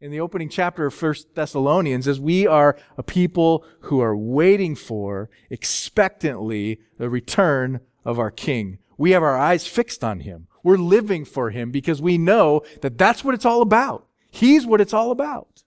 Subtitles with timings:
[0.00, 4.76] in the opening chapter of First Thessalonians is we are a people who are waiting
[4.76, 8.78] for expectantly the return of our King.
[8.96, 10.46] We have our eyes fixed on him.
[10.62, 14.06] We're living for him because we know that that's what it's all about.
[14.30, 15.64] He's what it's all about.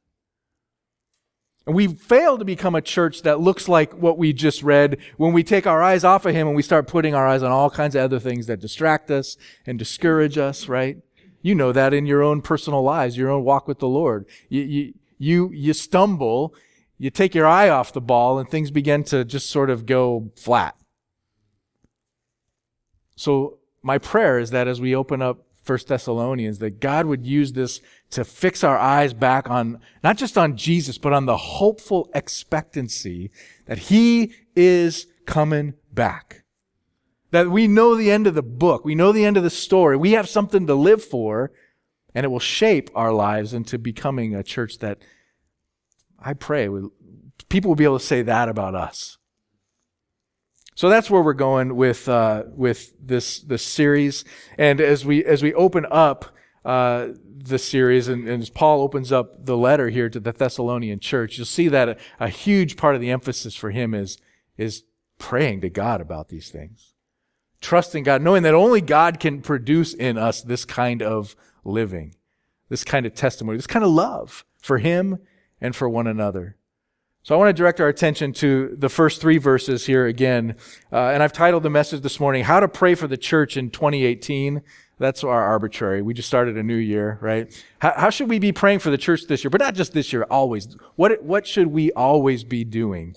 [1.67, 5.31] And we fail to become a church that looks like what we just read when
[5.31, 7.69] we take our eyes off of him and we start putting our eyes on all
[7.69, 10.97] kinds of other things that distract us and discourage us, right?
[11.41, 14.25] You know that in your own personal lives, your own walk with the Lord.
[14.49, 16.55] You, you, you, you stumble,
[16.97, 20.31] you take your eye off the ball, and things begin to just sort of go
[20.35, 20.75] flat.
[23.15, 27.53] So, my prayer is that as we open up First Thessalonians, that God would use
[27.53, 32.09] this to fix our eyes back on, not just on Jesus, but on the hopeful
[32.13, 33.31] expectancy
[33.65, 36.40] that He is coming back.
[37.31, 38.85] That we know the end of the book.
[38.85, 39.97] We know the end of the story.
[39.97, 41.51] We have something to live for,
[42.13, 44.99] and it will shape our lives into becoming a church that
[46.19, 46.67] I pray
[47.51, 49.17] people will be able to say that about us.
[50.75, 54.23] So that's where we're going with uh, with this this series.
[54.57, 56.33] And as we as we open up
[56.63, 60.99] uh, the series, and, and, as Paul opens up the letter here to the Thessalonian
[60.99, 64.17] church, you'll see that a, a huge part of the emphasis for him is
[64.57, 64.83] is
[65.17, 66.90] praying to God about these things
[67.61, 72.15] trusting God, knowing that only God can produce in us this kind of living,
[72.69, 75.19] this kind of testimony, this kind of love for Him
[75.61, 76.57] and for one another.
[77.23, 80.55] So I want to direct our attention to the first three verses here again.
[80.91, 83.69] Uh, and I've titled the message this morning, How to Pray for the Church in
[83.69, 84.63] 2018.
[84.97, 86.01] That's our arbitrary.
[86.01, 87.63] We just started a new year, right?
[87.77, 89.51] How, how, should we be praying for the church this year?
[89.51, 90.75] But not just this year, always.
[90.95, 93.15] What, what should we always be doing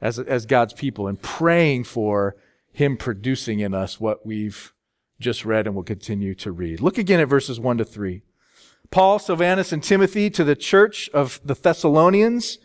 [0.00, 2.36] as, as God's people and praying for
[2.72, 4.72] him producing in us what we've
[5.20, 6.80] just read and will continue to read.
[6.80, 8.22] Look again at verses 1 to 3.
[8.90, 12.58] Paul, Silvanus, and Timothy to the church of the Thessalonians,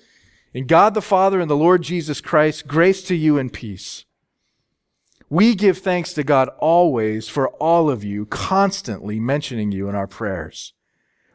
[0.53, 4.05] in God the Father and the Lord Jesus Christ, grace to you and peace.
[5.29, 10.07] We give thanks to God always for all of you, constantly mentioning you in our
[10.07, 10.73] prayers,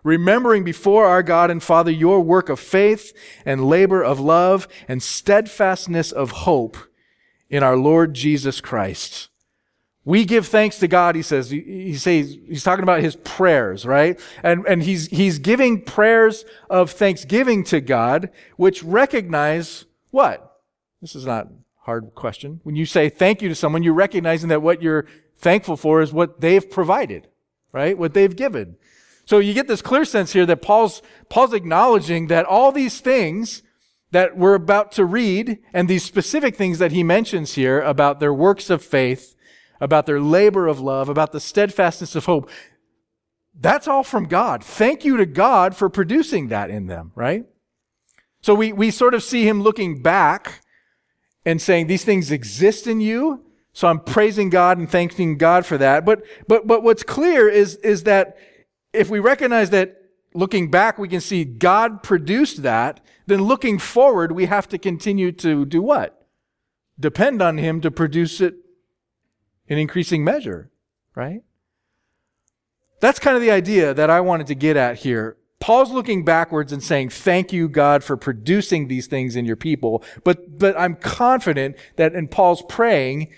[0.04, 3.12] remembering before our God and Father your work of faith
[3.44, 6.76] and labor of love and steadfastness of hope
[7.50, 9.28] in our Lord Jesus Christ.
[10.04, 11.50] We give thanks to God, he says.
[11.50, 14.18] He, says, he's talking about his prayers, right?
[14.42, 20.60] And, and he's, he's giving prayers of thanksgiving to God, which recognize what?
[21.02, 21.50] This is not a
[21.80, 22.60] hard question.
[22.62, 26.10] When you say thank you to someone, you're recognizing that what you're thankful for is
[26.10, 27.28] what they've provided,
[27.72, 27.96] right?
[27.98, 28.76] What they've given.
[29.26, 33.62] So you get this clear sense here that Paul's, Paul's acknowledging that all these things
[34.10, 38.32] that we're about to read and these specific things that he mentions here about their
[38.32, 39.36] works of faith,
[39.80, 42.50] about their labor of love, about the steadfastness of hope,
[43.60, 44.62] that's all from God.
[44.62, 47.44] Thank you to God for producing that in them, right?
[48.40, 50.62] So we, we sort of see him looking back
[51.44, 53.44] and saying, these things exist in you.
[53.72, 56.04] So I'm praising God and thanking God for that.
[56.04, 58.36] But, but, but what's clear is, is that
[58.92, 59.96] if we recognize that
[60.34, 65.32] looking back, we can see God produced that, then looking forward, we have to continue
[65.32, 66.26] to do what?
[66.98, 68.54] Depend on Him to produce it
[69.66, 70.70] in increasing measure,
[71.14, 71.42] right?
[73.00, 75.36] That's kind of the idea that I wanted to get at here.
[75.60, 80.02] Paul's looking backwards and saying, thank you, God, for producing these things in your people.
[80.24, 83.28] But, but I'm confident that in Paul's praying,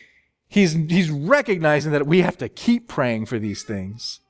[0.47, 4.21] he's, he's recognizing that we have to keep praying for these things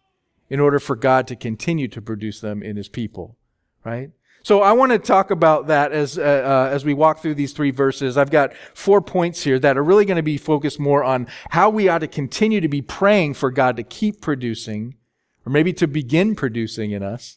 [0.50, 3.38] in order for God to continue to produce them in his people,
[3.84, 4.10] right?
[4.42, 7.52] So I want to talk about that as uh, uh, as we walk through these
[7.52, 8.16] three verses.
[8.16, 11.68] I've got four points here that are really going to be focused more on how
[11.68, 14.96] we ought to continue to be praying for God to keep producing,
[15.44, 17.36] or maybe to begin producing in us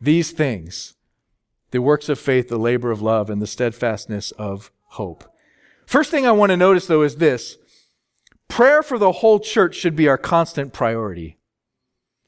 [0.00, 0.94] these things:
[1.70, 5.24] the works of faith, the labor of love, and the steadfastness of hope.
[5.86, 7.56] First thing I want to notice though is this:
[8.48, 11.38] prayer for the whole church should be our constant priority.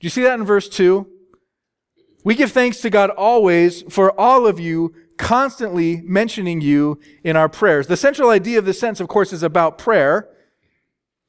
[0.01, 1.07] Do you see that in verse 2?
[2.25, 7.49] We give thanks to God always for all of you, constantly mentioning you in our
[7.49, 7.87] prayers.
[7.87, 10.29] The central idea of this sentence, of course, is about prayer.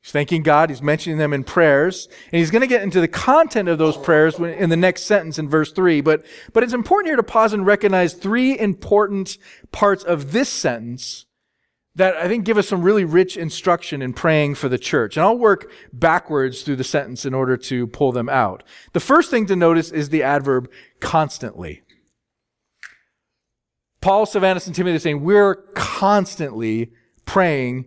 [0.01, 0.69] He's thanking God.
[0.69, 2.07] He's mentioning them in prayers.
[2.31, 5.37] And he's going to get into the content of those prayers in the next sentence
[5.37, 6.01] in verse 3.
[6.01, 9.37] But, but it's important here to pause and recognize three important
[9.71, 11.25] parts of this sentence
[11.95, 15.15] that I think give us some really rich instruction in praying for the church.
[15.15, 18.63] And I'll work backwards through the sentence in order to pull them out.
[18.93, 20.69] The first thing to notice is the adverb
[20.99, 21.83] constantly.
[24.01, 26.91] Paul, Silvanus, and Timothy are saying we're constantly
[27.25, 27.85] praying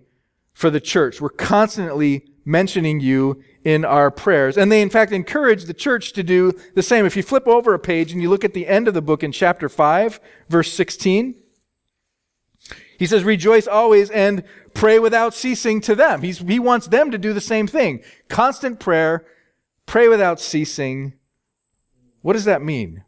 [0.53, 1.21] for the church.
[1.21, 4.57] We're constantly mentioning you in our prayers.
[4.57, 7.05] And they, in fact, encourage the church to do the same.
[7.05, 9.23] If you flip over a page and you look at the end of the book
[9.23, 10.19] in chapter 5,
[10.49, 11.35] verse 16,
[12.99, 14.43] he says, Rejoice always and
[14.75, 16.23] pray without ceasing to them.
[16.23, 18.03] He's, he wants them to do the same thing.
[18.29, 19.25] Constant prayer,
[19.87, 21.15] pray without ceasing.
[22.23, 23.05] What does that mean?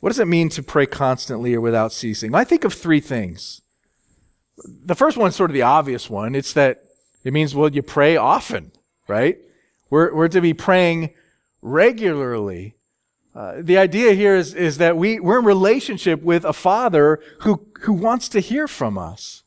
[0.00, 2.34] What does it mean to pray constantly or without ceasing?
[2.34, 3.62] I think of three things.
[4.66, 6.34] The first one's sort of the obvious one.
[6.34, 6.84] It's that
[7.24, 8.72] it means, well, you pray often,
[9.08, 9.38] right?
[9.88, 11.10] We're, we're to be praying
[11.62, 12.74] regularly.
[13.34, 17.66] Uh, the idea here is, is that we, we're in relationship with a father who,
[17.82, 19.42] who wants to hear from us.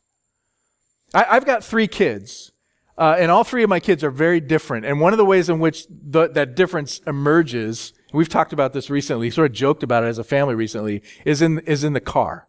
[1.14, 2.52] I, have got three kids,
[2.98, 4.84] uh, and all three of my kids are very different.
[4.84, 8.90] And one of the ways in which the, that difference emerges, we've talked about this
[8.90, 12.00] recently, sort of joked about it as a family recently, is in, is in the
[12.00, 12.48] car.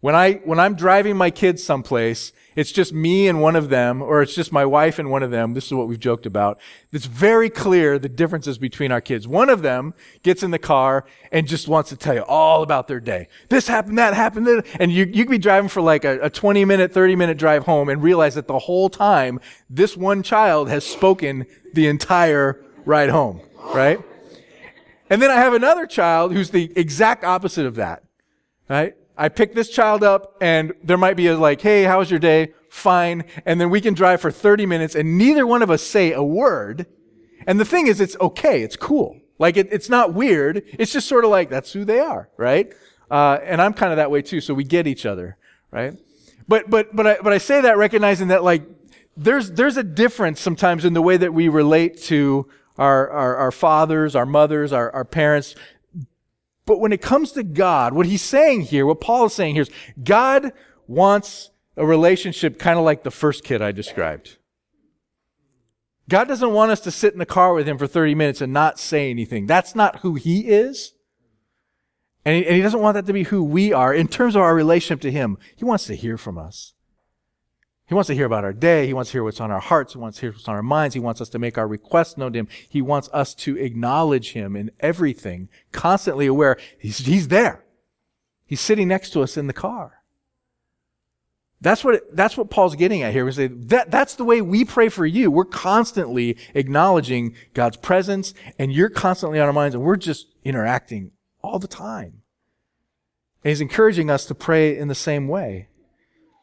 [0.00, 4.00] When I, when I'm driving my kids someplace it's just me and one of them,
[4.00, 5.52] or it's just my wife and one of them.
[5.52, 6.58] This is what we've joked about.
[6.90, 9.28] It's very clear the differences between our kids.
[9.28, 12.88] One of them gets in the car and just wants to tell you all about
[12.88, 13.28] their day.
[13.50, 16.64] This happened, that happened, and you, you could be driving for like a, a 20
[16.64, 19.38] minute, 30 minute drive home and realize that the whole time
[19.68, 21.44] this one child has spoken
[21.74, 23.42] the entire ride home,
[23.74, 24.00] right?
[25.10, 28.02] And then I have another child who's the exact opposite of that,
[28.66, 28.94] right?
[29.16, 32.20] I pick this child up and there might be a like, hey, how was your
[32.20, 32.52] day?
[32.68, 33.24] Fine.
[33.44, 36.22] And then we can drive for 30 minutes and neither one of us say a
[36.22, 36.86] word.
[37.46, 38.62] And the thing is, it's okay.
[38.62, 39.20] It's cool.
[39.38, 40.62] Like it, it's not weird.
[40.78, 42.72] It's just sort of like, that's who they are, right?
[43.10, 44.40] Uh, and I'm kind of that way too.
[44.40, 45.36] So we get each other,
[45.70, 45.94] right?
[46.48, 48.62] But, but, but I, but I say that recognizing that like,
[49.16, 52.48] there's, there's a difference sometimes in the way that we relate to
[52.78, 55.54] our, our, our fathers, our mothers, our, our parents.
[56.66, 59.62] But when it comes to God, what he's saying here, what Paul is saying here
[59.62, 59.70] is
[60.02, 60.52] God
[60.86, 64.38] wants a relationship kind of like the first kid I described.
[66.08, 68.52] God doesn't want us to sit in the car with him for 30 minutes and
[68.52, 69.46] not say anything.
[69.46, 70.92] That's not who he is.
[72.24, 74.42] And he, and he doesn't want that to be who we are in terms of
[74.42, 75.38] our relationship to him.
[75.54, 76.74] He wants to hear from us.
[77.86, 78.86] He wants to hear about our day.
[78.86, 79.92] He wants to hear what's on our hearts.
[79.92, 80.94] He wants to hear what's on our minds.
[80.94, 82.48] He wants us to make our requests known to him.
[82.68, 87.64] He wants us to acknowledge him in everything, constantly aware he's, he's there.
[88.44, 90.02] He's sitting next to us in the car.
[91.60, 93.24] That's what, that's what Paul's getting at here.
[93.24, 95.30] We say that, that's the way we pray for you.
[95.30, 101.12] We're constantly acknowledging God's presence and you're constantly on our minds and we're just interacting
[101.40, 102.22] all the time.
[103.42, 105.68] And he's encouraging us to pray in the same way.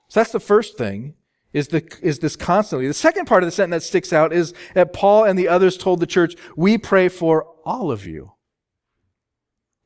[0.07, 1.15] So that's the first thing
[1.53, 2.87] is, the, is this constantly.
[2.87, 5.77] The second part of the sentence that sticks out is that Paul and the others
[5.77, 8.33] told the church, we pray for all of you.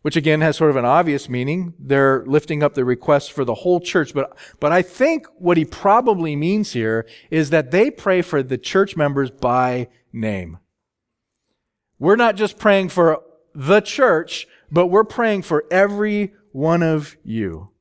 [0.01, 1.73] Which again has sort of an obvious meaning.
[1.77, 4.13] They're lifting up the request for the whole church.
[4.13, 8.57] But, but I think what he probably means here is that they pray for the
[8.57, 10.59] church members by name.
[11.99, 13.21] We're not just praying for
[13.53, 17.71] the church, but we're praying for every one of you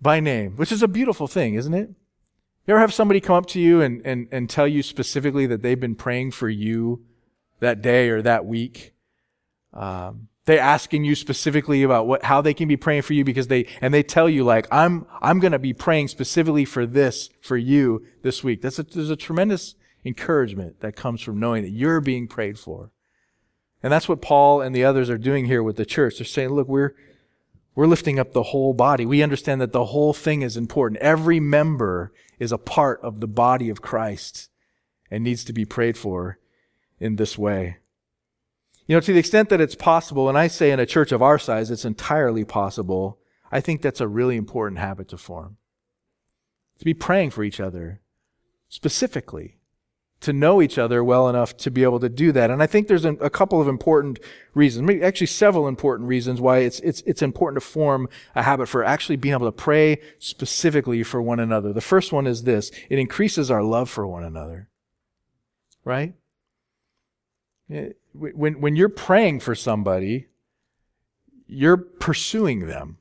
[0.00, 1.90] by name, which is a beautiful thing, isn't it?
[2.70, 5.60] You ever have somebody come up to you and, and, and tell you specifically that
[5.60, 7.04] they've been praying for you
[7.58, 8.94] that day or that week?
[9.74, 13.48] Um, they asking you specifically about what how they can be praying for you because
[13.48, 17.28] they and they tell you like I'm I'm going to be praying specifically for this
[17.42, 18.62] for you this week.
[18.62, 19.74] That's a, there's a tremendous
[20.04, 22.92] encouragement that comes from knowing that you're being prayed for.
[23.82, 26.18] And that's what Paul and the others are doing here with the church.
[26.18, 26.94] They're saying, look, we're
[27.80, 29.06] we're lifting up the whole body.
[29.06, 31.00] We understand that the whole thing is important.
[31.00, 34.50] Every member is a part of the body of Christ
[35.10, 36.38] and needs to be prayed for
[36.98, 37.78] in this way.
[38.86, 41.22] You know, to the extent that it's possible, and I say in a church of
[41.22, 43.18] our size, it's entirely possible,
[43.50, 45.56] I think that's a really important habit to form.
[46.80, 48.02] To be praying for each other
[48.68, 49.56] specifically
[50.20, 52.50] to know each other well enough to be able to do that.
[52.50, 54.18] And I think there's a, couple of important
[54.54, 58.68] reasons, maybe actually several important reasons why it's, it's, it's important to form a habit
[58.68, 61.72] for actually being able to pray specifically for one another.
[61.72, 62.70] The first one is this.
[62.90, 64.68] It increases our love for one another.
[65.84, 66.14] Right?
[68.12, 70.26] When, when you're praying for somebody,
[71.46, 72.98] you're pursuing them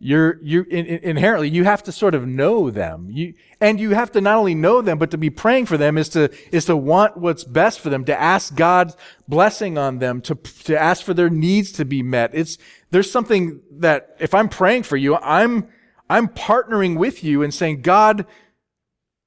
[0.00, 3.08] you're you in, in, inherently you have to sort of know them.
[3.10, 5.98] You and you have to not only know them but to be praying for them
[5.98, 10.20] is to is to want what's best for them to ask god's blessing on them
[10.22, 12.30] to to ask for their needs to be met.
[12.32, 12.58] It's
[12.90, 15.68] there's something that if i'm praying for you i'm
[16.08, 18.24] i'm partnering with you and saying god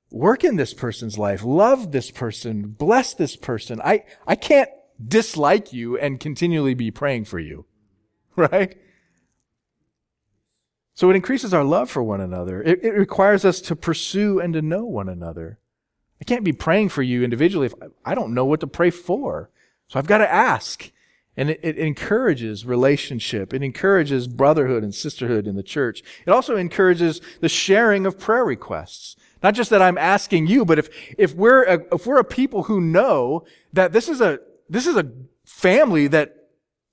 [0.09, 1.41] work in this person's life.
[1.43, 2.67] Love this person.
[2.67, 3.81] Bless this person.
[3.83, 4.69] I i can't
[5.05, 7.65] dislike you and continually be praying for you.
[8.37, 8.77] Right
[10.93, 12.62] so it increases our love for one another.
[12.62, 15.60] It, it requires us to pursue and to know one another.
[16.19, 17.74] I can't be praying for you individually if
[18.05, 19.50] I don't know what to pray for.
[19.88, 20.91] So I've got to ask.
[21.38, 23.53] And it, it, encourages relationship.
[23.53, 26.03] It encourages brotherhood and sisterhood in the church.
[26.25, 29.15] It also encourages the sharing of prayer requests.
[29.41, 32.63] Not just that I'm asking you, but if, if we're a, if we're a people
[32.63, 35.10] who know that this is a, this is a
[35.45, 36.40] family that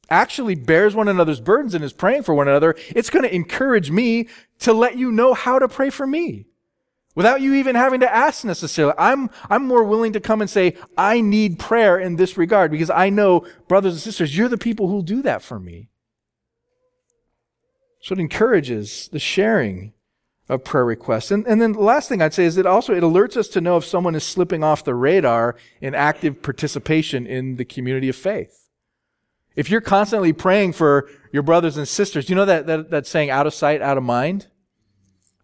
[0.09, 3.91] actually bears one another's burdens and is praying for one another, it's going to encourage
[3.91, 4.29] me
[4.61, 6.47] to let you know how to pray for me.
[7.15, 8.95] Without you even having to ask necessarily.
[8.97, 12.91] I'm, I'm more willing to come and say, I need prayer in this regard because
[12.91, 15.88] I know, brothers and sisters, you're the people who'll do that for me.
[18.00, 19.95] So it encourages the sharing
[20.49, 21.31] of prayer requests.
[21.31, 23.61] And, and then the last thing I'd say is that also it alerts us to
[23.61, 28.17] know if someone is slipping off the radar in active participation in the community of
[28.17, 28.67] faith.
[29.57, 33.31] If you're constantly praying for your brothers and sisters, you know that, that, that saying,
[33.31, 34.47] out of sight, out of mind?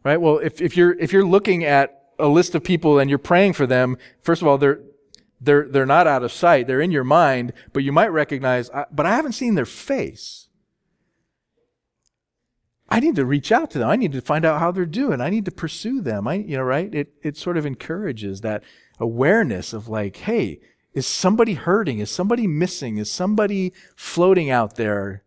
[0.05, 0.21] Right?
[0.21, 3.55] Well, if, if you're, if you're looking at a list of people and you're praying
[3.55, 4.81] for them, first of all, they're,
[5.41, 6.67] they're, they're not out of sight.
[6.67, 10.49] They're in your mind, but you might recognize, but I haven't seen their face.
[12.89, 13.89] I need to reach out to them.
[13.89, 15.21] I need to find out how they're doing.
[15.21, 16.29] I need to pursue them.
[16.29, 16.95] I, you know, right?
[16.95, 18.63] It, it sort of encourages that
[19.01, 20.61] awareness of like, hey,
[20.95, 21.99] is somebody hurting?
[21.99, 22.99] Is somebody missing?
[22.99, 25.25] Is somebody floating out there?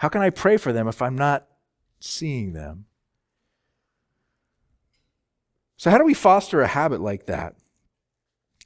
[0.00, 1.46] How can I pray for them if I'm not
[2.00, 2.86] seeing them?
[5.76, 7.54] So, how do we foster a habit like that?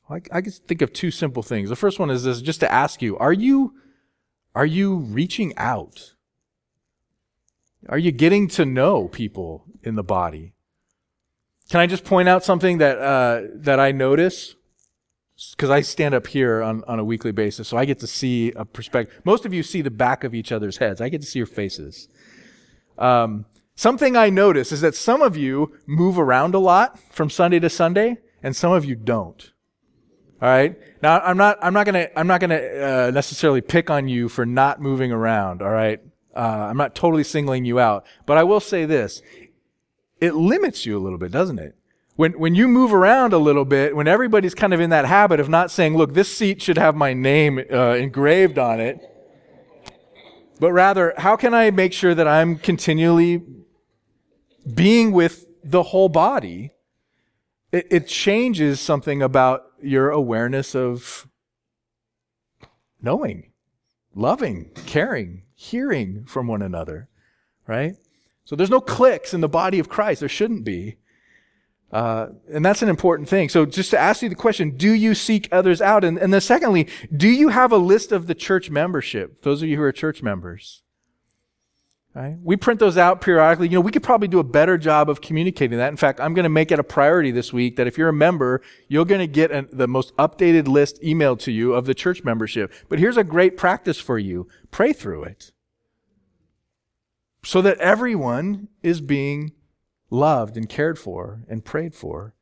[0.09, 1.69] Well, I, can think of two simple things.
[1.69, 3.75] The first one is this just to ask you, are you,
[4.55, 6.15] are you reaching out?
[7.89, 10.55] Are you getting to know people in the body?
[11.71, 14.57] Can I just point out something that, uh, that I notice?
[15.51, 18.53] Because I stand up here on, on a weekly basis, so I get to see
[18.53, 19.21] a perspective.
[19.25, 21.01] Most of you see the back of each other's heads.
[21.01, 22.09] I get to see your faces.
[22.99, 27.61] Um, something I notice is that some of you move around a lot from Sunday
[27.61, 29.53] to Sunday, and some of you don't.
[30.41, 30.77] All right.
[31.03, 31.59] Now, I'm not.
[31.63, 32.09] I'm not gonna.
[32.17, 35.63] I'm not gonna uh, necessarily pick on you for not moving around.
[35.63, 36.01] All right.
[36.35, 39.23] Uh, I'm not totally singling you out, but I will say this.
[40.21, 41.77] It limits you a little bit, doesn't it?
[42.23, 45.41] When, when you move around a little bit, when everybody's kind of in that habit
[45.41, 49.01] of not saying, look, this seat should have my name uh, engraved on it,
[50.61, 53.43] but rather, how can I make sure that I'm continually
[54.73, 56.71] being with the whole body?
[57.73, 61.27] It, it changes something about your awareness of
[63.03, 63.51] knowing,
[64.15, 67.09] loving, caring, hearing from one another,
[67.67, 67.97] right?
[68.45, 70.21] So there's no cliques in the body of Christ.
[70.21, 70.99] There shouldn't be.
[71.93, 73.51] Uh, and that's an important thing.
[73.51, 76.05] So just to ask you the question, do you seek others out?
[76.05, 79.43] And, and then secondly, do you have a list of the church membership?
[79.43, 80.83] Those of you who are church members.
[82.15, 82.37] Right?
[82.43, 83.69] We print those out periodically.
[83.69, 85.89] You know, we could probably do a better job of communicating that.
[85.89, 88.13] In fact, I'm going to make it a priority this week that if you're a
[88.13, 91.95] member, you're going to get an, the most updated list emailed to you of the
[91.95, 92.73] church membership.
[92.89, 94.47] But here's a great practice for you.
[94.71, 95.53] Pray through it.
[97.45, 99.53] So that everyone is being
[100.13, 102.35] loved and cared for and prayed for.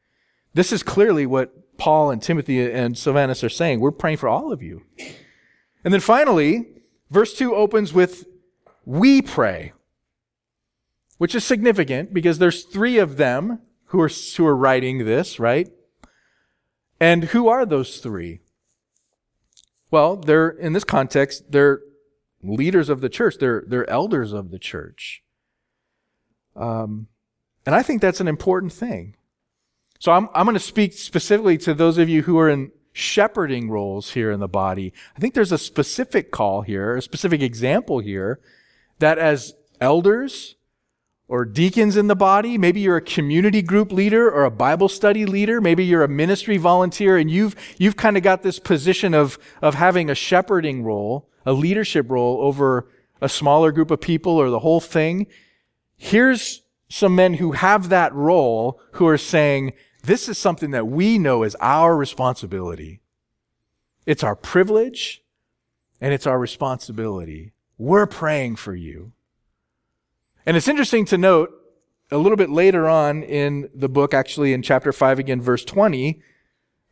[0.52, 3.80] This is clearly what Paul and Timothy and Silvanus are saying.
[3.80, 4.82] We're praying for all of you.
[5.84, 6.66] And then finally,
[7.10, 8.26] verse 2 opens with
[8.84, 9.72] we pray,
[11.18, 15.70] which is significant because there's three of them who are, who are writing this, right?
[16.98, 18.40] And who are those three?
[19.90, 21.80] Well, they're, in this context, they're
[22.42, 23.36] leaders of the church.
[23.38, 25.22] They're, they're elders of the church.
[26.56, 27.08] Um,
[27.70, 29.14] and I think that's an important thing.
[30.00, 33.70] So I'm, I'm going to speak specifically to those of you who are in shepherding
[33.70, 34.92] roles here in the body.
[35.16, 38.40] I think there's a specific call here, a specific example here
[38.98, 40.56] that as elders
[41.28, 45.24] or deacons in the body, maybe you're a community group leader or a Bible study
[45.24, 49.38] leader, maybe you're a ministry volunteer and you've, you've kind of got this position of,
[49.62, 52.88] of having a shepherding role, a leadership role over
[53.20, 55.28] a smaller group of people or the whole thing.
[55.96, 56.59] Here's
[56.90, 61.44] some men who have that role who are saying, this is something that we know
[61.44, 63.00] is our responsibility.
[64.06, 65.22] It's our privilege
[66.00, 67.52] and it's our responsibility.
[67.78, 69.12] We're praying for you.
[70.44, 71.50] And it's interesting to note
[72.10, 76.20] a little bit later on in the book, actually in chapter 5 again, verse 20,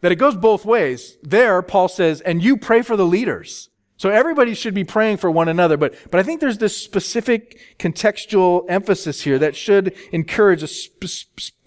[0.00, 1.18] that it goes both ways.
[1.22, 3.68] There, Paul says, and you pray for the leaders.
[3.98, 7.60] So everybody should be praying for one another, but, but I think there's this specific
[7.80, 10.62] contextual emphasis here that should encourage,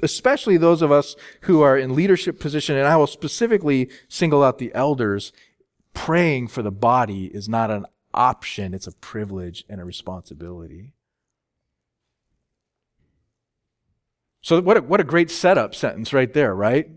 [0.01, 4.59] especially those of us who are in leadership position, and I will specifically single out
[4.59, 5.33] the elders.
[5.93, 10.93] Praying for the body is not an option, it's a privilege and a responsibility.
[14.41, 16.89] So, what a, what a great setup sentence right there, right?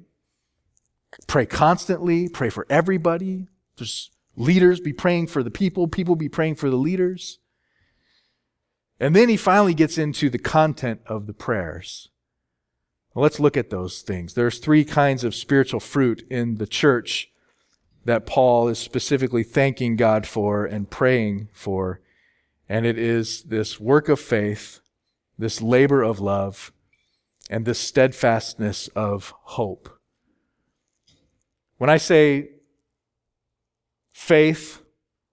[1.27, 3.47] pray constantly, pray for everybody.
[3.77, 7.39] There's leaders be praying for the people, people be praying for the leaders.
[9.01, 12.09] And then he finally gets into the content of the prayers.
[13.15, 14.35] Well, let's look at those things.
[14.35, 17.31] There's three kinds of spiritual fruit in the church
[18.05, 22.01] that Paul is specifically thanking God for and praying for.
[22.69, 24.81] And it is this work of faith,
[25.39, 26.73] this labor of love,
[27.51, 29.99] and this steadfastness of hope.
[31.79, 32.51] When I say
[34.25, 34.81] faith,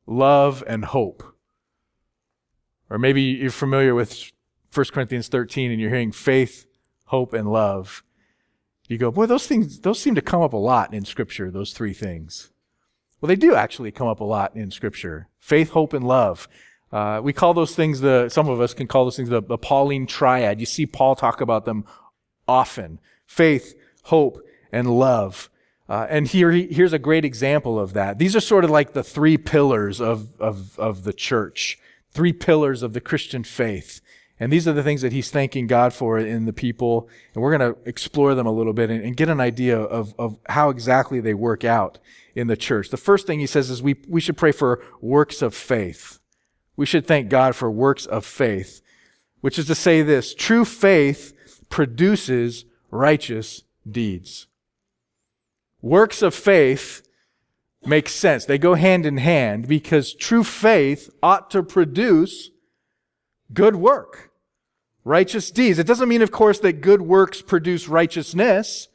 [0.05, 1.23] love, and hope,
[2.89, 4.31] or maybe you're familiar with
[4.73, 6.65] 1 Corinthians 13 and you're hearing faith,
[7.05, 8.03] hope, and love,
[8.89, 11.71] you go, boy, those things, those seem to come up a lot in Scripture, those
[11.71, 12.51] three things.
[13.21, 16.49] Well, they do actually come up a lot in Scripture faith, hope, and love.
[16.91, 19.57] Uh, we call those things the, some of us can call those things the, the
[19.57, 20.59] Pauline triad.
[20.59, 21.85] You see Paul talk about them
[22.45, 24.41] often faith, hope,
[24.73, 25.49] and love.
[25.91, 28.17] Uh, and here, here's a great example of that.
[28.17, 31.77] These are sort of like the three pillars of, of, of the church,
[32.11, 33.99] three pillars of the Christian faith.
[34.39, 37.09] And these are the things that he's thanking God for in the people.
[37.33, 40.15] And we're going to explore them a little bit and, and, get an idea of,
[40.17, 41.99] of how exactly they work out
[42.35, 42.87] in the church.
[42.87, 46.19] The first thing he says is we, we should pray for works of faith.
[46.77, 48.81] We should thank God for works of faith,
[49.41, 51.33] which is to say this true faith
[51.67, 54.47] produces righteous deeds.
[55.81, 57.01] Works of faith
[57.85, 58.45] make sense.
[58.45, 62.51] They go hand in hand because true faith ought to produce
[63.53, 64.31] good work,
[65.03, 65.79] righteous deeds.
[65.79, 68.87] It doesn't mean, of course, that good works produce righteousness.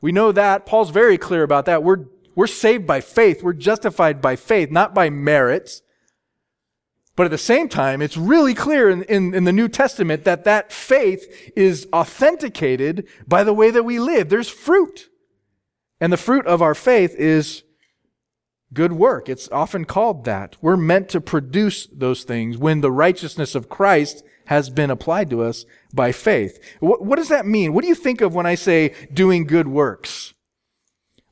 [0.00, 0.66] We know that.
[0.66, 1.82] Paul's very clear about that.
[1.82, 3.42] We're, we're saved by faith.
[3.42, 5.82] We're justified by faith, not by merits.
[7.16, 10.44] But at the same time, it's really clear in, in, in, the New Testament that
[10.44, 14.30] that faith is authenticated by the way that we live.
[14.30, 15.09] There's fruit.
[16.00, 17.62] And the fruit of our faith is
[18.72, 19.28] good work.
[19.28, 20.56] It's often called that.
[20.60, 25.42] We're meant to produce those things when the righteousness of Christ has been applied to
[25.42, 26.58] us by faith.
[26.80, 27.72] What, what does that mean?
[27.72, 30.34] What do you think of when I say doing good works?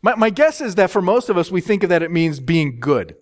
[0.03, 2.39] My, my guess is that for most of us, we think of that it means
[2.39, 3.17] being good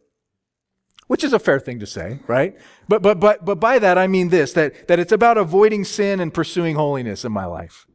[1.06, 2.56] which is a fair thing to say, right?
[2.88, 6.20] But, but, but, but by that, I mean this, that, that it's about avoiding sin
[6.20, 7.86] and pursuing holiness in my life.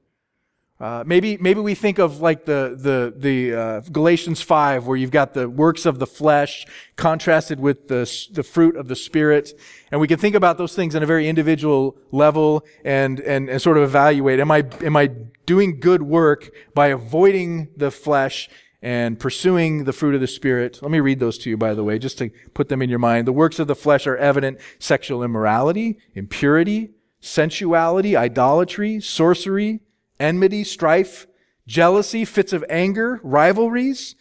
[0.82, 5.12] Uh, maybe, maybe we think of like the, the, the uh, Galatians 5, where you've
[5.12, 6.65] got the works of the flesh
[6.96, 9.54] contrasted with the, the fruit of the Spirit.
[9.91, 13.62] And we can think about those things on a very individual level and, and, and
[13.62, 15.12] sort of evaluate, am I, am I
[15.46, 18.50] doing good work by avoiding the flesh
[18.82, 20.80] and pursuing the fruit of the Spirit.
[20.82, 22.98] Let me read those to you, by the way, just to put them in your
[22.98, 23.28] mind.
[23.28, 26.89] The works of the flesh are evident sexual immorality, impurity,
[27.20, 29.82] sensuality, idolatry, sorcery,
[30.21, 31.27] enmity, strife,
[31.67, 34.15] jealousy, fits of anger, rivalries,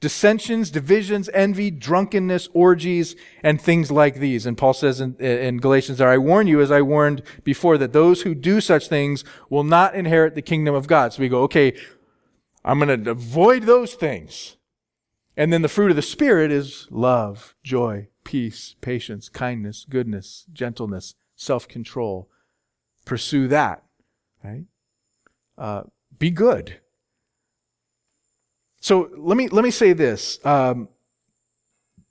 [0.00, 4.44] dissensions, divisions, envy, drunkenness, orgies, and things like these.
[4.44, 7.92] And Paul says in, in Galatians there, I warn you, as I warned before, that
[7.92, 11.12] those who do such things will not inherit the kingdom of God.
[11.12, 11.76] So we go, okay,
[12.64, 14.56] I'm going to avoid those things.
[15.36, 21.14] And then the fruit of the Spirit is love, joy, peace, patience, kindness, goodness, gentleness,
[21.36, 22.28] self control.
[23.04, 23.84] Pursue that,
[24.42, 24.64] right?
[25.58, 25.84] Uh,
[26.18, 26.80] be good.
[28.80, 30.44] So let me let me say this.
[30.44, 30.88] Um,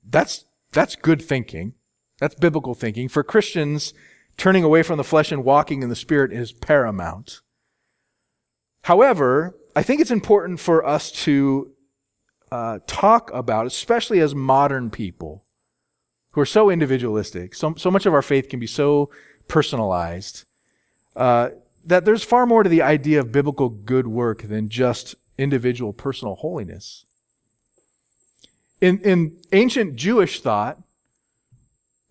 [0.07, 1.73] that's that's good thinking.
[2.19, 3.07] That's biblical thinking.
[3.09, 3.93] For Christians,
[4.37, 7.41] turning away from the flesh and walking in the Spirit is paramount.
[8.83, 11.71] However, I think it's important for us to
[12.51, 15.43] uh, talk about, especially as modern people
[16.31, 19.09] who are so individualistic, so, so much of our faith can be so
[19.47, 20.45] personalized,
[21.15, 21.49] uh,
[21.85, 26.35] that there's far more to the idea of biblical good work than just individual personal
[26.35, 27.05] holiness.
[28.81, 30.77] In, in ancient Jewish thought,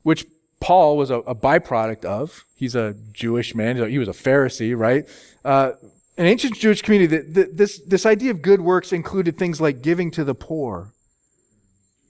[0.02, 0.26] which
[0.60, 5.04] Paul was a, a byproduct of, he's a Jewish man, he was a Pharisee, right?
[5.44, 5.72] Uh,
[6.16, 9.82] in ancient Jewish community, the, the, this, this idea of good works included things like
[9.82, 10.92] giving to the poor,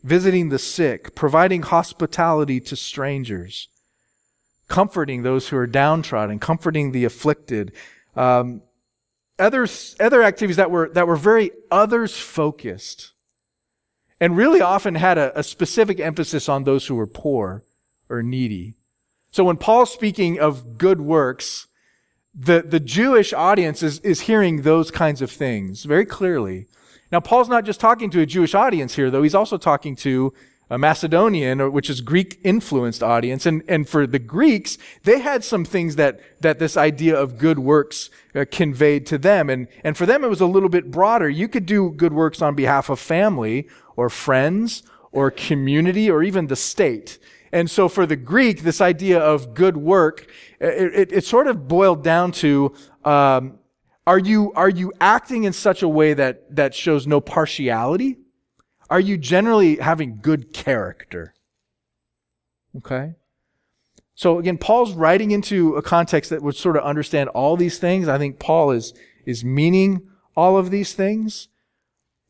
[0.03, 3.69] visiting the sick, providing hospitality to strangers,
[4.69, 7.73] comforting those who are downtrodden, comforting the afflicted.
[8.17, 8.63] Um,
[9.39, 9.67] other,
[10.01, 13.13] other activities that were, that were very others focused
[14.21, 17.65] and really often had a, a specific emphasis on those who were poor
[18.09, 18.75] or needy.
[19.31, 21.67] So when Paul's speaking of good works,
[22.35, 26.67] the, the Jewish audience is, is hearing those kinds of things very clearly.
[27.13, 29.23] Now, Paul's not just talking to a Jewish audience here, though.
[29.23, 30.33] He's also talking to
[30.75, 33.47] a Macedonian, which is Greek influenced audience.
[33.47, 37.61] And, and for the Greeks, they had some things that, that this idea of good
[37.61, 39.49] works uh, conveyed to them.
[39.49, 41.29] And, and for them, it was a little bit broader.
[41.29, 44.83] You could do good works on behalf of family or friends
[45.13, 47.19] or community or even the state.
[47.53, 50.27] And so for the Greek, this idea of good work,
[50.59, 53.61] it, it, it sort of boiled down to, um,
[54.09, 58.17] are you, are you acting in such a way that, that shows no partiality?
[58.91, 61.35] Are you generally having good character?
[62.77, 63.15] Okay?
[64.15, 68.09] So again, Paul's writing into a context that would sort of understand all these things.
[68.09, 68.95] I think Paul is,
[69.27, 71.49] is meaning all of these things.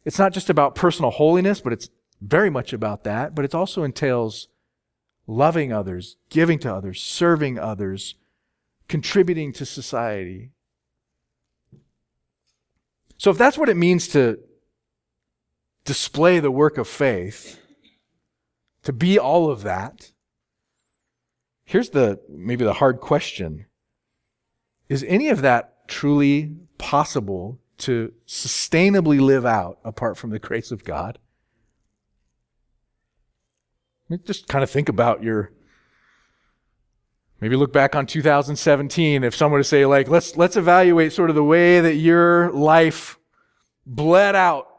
[0.04, 1.90] It's not just about personal holiness, but it's
[2.20, 3.34] very much about that.
[3.34, 4.48] But it also entails
[5.26, 8.14] loving others, giving to others, serving others,
[8.88, 10.50] contributing to society.
[13.16, 14.38] So if that's what it means to
[15.84, 17.60] display the work of faith,
[18.82, 20.12] to be all of that,
[21.64, 23.66] here's the maybe the hard question.
[24.88, 30.84] Is any of that truly possible to sustainably live out apart from the grace of
[30.84, 31.18] God?
[34.24, 35.50] just kind of think about your
[37.40, 41.36] maybe look back on 2017 if someone to say like let's let's evaluate sort of
[41.36, 43.18] the way that your life
[43.86, 44.73] bled out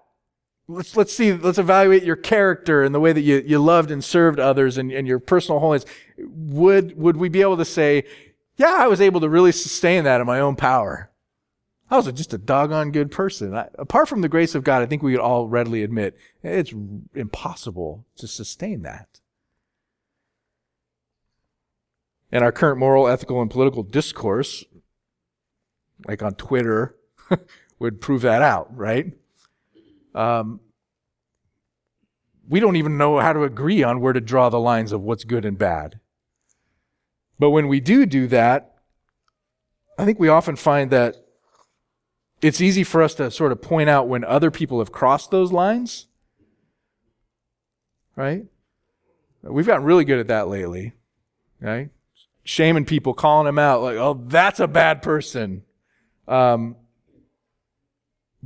[0.67, 4.03] let's let's see let's evaluate your character and the way that you, you loved and
[4.03, 5.85] served others and, and your personal holiness.
[6.17, 8.03] Would would we be able to say
[8.57, 11.11] yeah i was able to really sustain that in my own power.
[11.87, 13.53] I was just a doggone good person.
[13.53, 16.73] I, apart from the grace of god i think we could all readily admit it's
[17.13, 19.07] impossible to sustain that.
[22.31, 24.63] And our current moral ethical and political discourse
[26.07, 26.95] like on twitter
[27.79, 29.13] would prove that out right
[30.15, 30.61] um,
[32.47, 35.23] we don't even know how to agree on where to draw the lines of what's
[35.23, 35.99] good and bad.
[37.37, 38.75] But when we do do that,
[39.97, 41.17] I think we often find that
[42.41, 45.51] it's easy for us to sort of point out when other people have crossed those
[45.51, 46.07] lines.
[48.15, 48.45] Right?
[49.41, 50.93] We've gotten really good at that lately.
[51.59, 51.89] Right?
[52.43, 55.63] Shaming people, calling them out, like, oh, that's a bad person.
[56.27, 56.75] Um,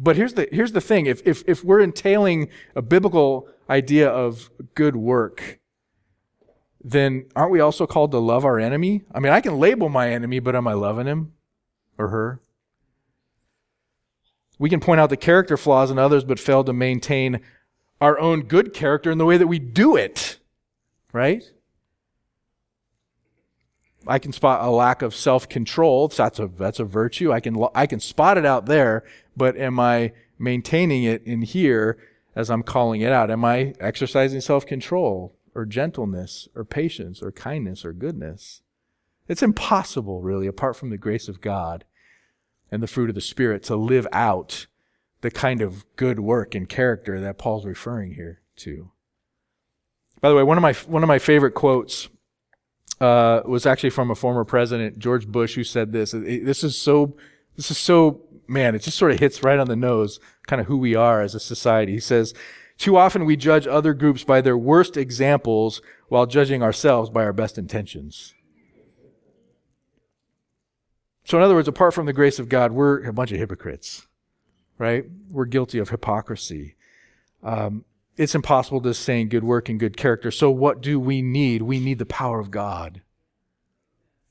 [0.02, 1.06] but here's the, here's the thing.
[1.06, 5.60] If, if, if we're entailing a biblical idea of good work,
[6.82, 9.04] then aren't we also called to love our enemy?
[9.14, 11.34] I mean, I can label my enemy, but am I loving him
[11.98, 12.40] or her?
[14.58, 17.42] We can point out the character flaws in others, but fail to maintain
[18.00, 20.38] our own good character in the way that we do it,
[21.12, 21.44] right?
[24.10, 26.08] I can spot a lack of self-control.
[26.10, 27.32] That's a that's a virtue.
[27.32, 29.04] I can I can spot it out there,
[29.38, 31.98] but am I maintaining it in here
[32.36, 33.30] as I'm calling it out?
[33.30, 38.62] Am I exercising self-control or gentleness or patience or kindness or goodness?
[39.28, 41.86] It's impossible, really, apart from the grace of God
[42.72, 44.66] and the fruit of the Spirit, to live out
[45.22, 48.92] the kind of good work and character that Paul's referring here to.
[50.20, 52.10] By the way, one of my one of my favorite quotes
[53.00, 56.12] uh, was actually from a former president, George Bush, who said this.
[56.12, 57.16] This is so,
[57.56, 60.68] this is so, man, it just sort of hits right on the nose, kind of
[60.68, 61.94] who we are as a society.
[61.94, 62.34] He says,
[62.78, 67.34] too often we judge other groups by their worst examples while judging ourselves by our
[67.34, 68.34] best intentions.
[71.26, 74.08] So, in other words, apart from the grace of God, we're a bunch of hypocrites,
[74.80, 75.06] right?
[75.30, 76.76] We're guilty of hypocrisy.
[77.44, 77.86] Um,
[78.20, 80.30] it's impossible to sustain good work and good character.
[80.30, 81.62] So what do we need?
[81.62, 83.02] We need the power of God.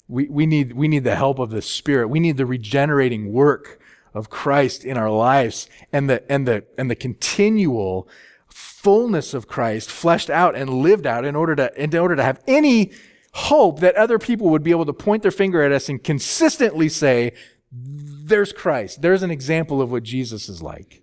[0.07, 2.09] We, we, need, we need the help of the Spirit.
[2.09, 3.81] We need the regenerating work
[4.12, 8.07] of Christ in our lives and the, and the, and the continual
[8.46, 12.42] fullness of Christ fleshed out and lived out in order to, in order to have
[12.46, 12.92] any
[13.33, 16.90] hope that other people would be able to point their finger at us and consistently
[16.90, 17.33] say,
[17.72, 19.01] there's Christ.
[19.01, 21.03] There's an example of what Jesus is like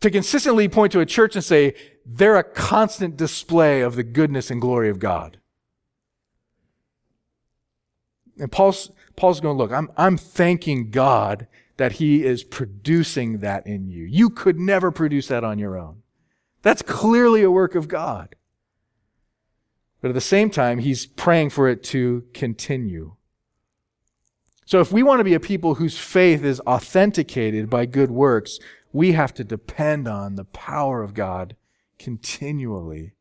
[0.00, 4.50] to consistently point to a church and say, they're a constant display of the goodness
[4.50, 5.38] and glory of God.
[8.38, 13.88] And Paul's, Paul's going, look, I'm, I'm thanking God that he is producing that in
[13.88, 14.04] you.
[14.04, 16.02] You could never produce that on your own.
[16.62, 18.34] That's clearly a work of God.
[20.00, 23.16] But at the same time, he's praying for it to continue.
[24.64, 28.58] So if we want to be a people whose faith is authenticated by good works,
[28.96, 31.54] we have to depend on the power of God
[31.98, 33.12] continually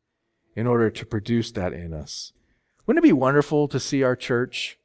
[0.56, 2.32] in order to produce that in us.
[2.86, 4.80] Wouldn't it be wonderful to see our church?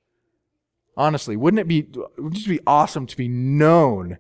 [0.97, 1.87] Honestly, wouldn't it be,
[2.19, 4.19] would just be awesome to be known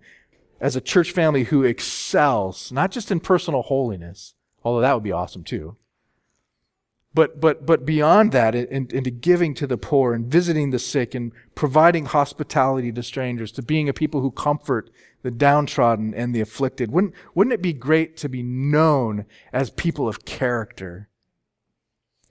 [0.60, 5.10] as a church family who excels, not just in personal holiness, although that would be
[5.10, 5.76] awesome too,
[7.12, 11.32] But, but, but beyond that, into giving to the poor and visiting the sick and
[11.56, 14.90] providing hospitality to strangers, to being a people who comfort
[15.22, 16.90] the downtrodden and the afflicted.
[16.90, 21.08] Wouldn't, wouldn't it be great to be known as people of character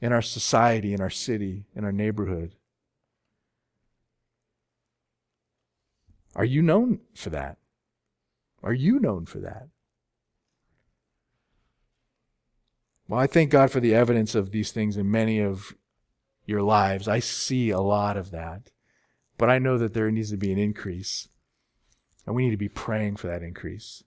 [0.01, 2.55] in our society, in our city, in our neighborhood?
[6.35, 7.57] Are you known for that?
[8.63, 9.67] Are you known for that?
[13.07, 15.73] Well, I thank God for the evidence of these things in many of
[16.45, 17.07] your lives.
[17.07, 18.71] I see a lot of that.
[19.37, 21.27] But I know that there needs to be an increase.
[22.29, 24.03] And we need to be praying for that increase.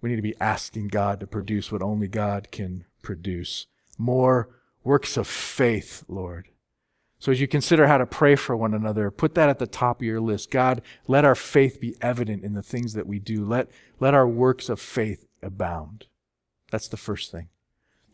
[0.00, 3.66] We need to be asking God to produce what only God can produce.
[3.98, 4.48] More
[4.84, 6.48] works of faith, Lord.
[7.18, 10.00] So as you consider how to pray for one another, put that at the top
[10.00, 10.50] of your list.
[10.50, 13.44] God, let our faith be evident in the things that we do.
[13.44, 13.68] Let,
[14.00, 16.06] let our works of faith abound.
[16.70, 17.48] That's the first thing.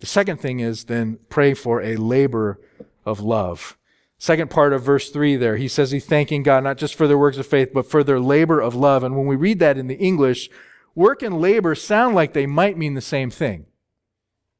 [0.00, 2.58] The second thing is then pray for a labor
[3.06, 3.77] of love.
[4.18, 7.16] Second part of verse 3 there, he says he's thanking God not just for their
[7.16, 9.04] works of faith, but for their labor of love.
[9.04, 10.50] And when we read that in the English,
[10.96, 13.66] work and labor sound like they might mean the same thing.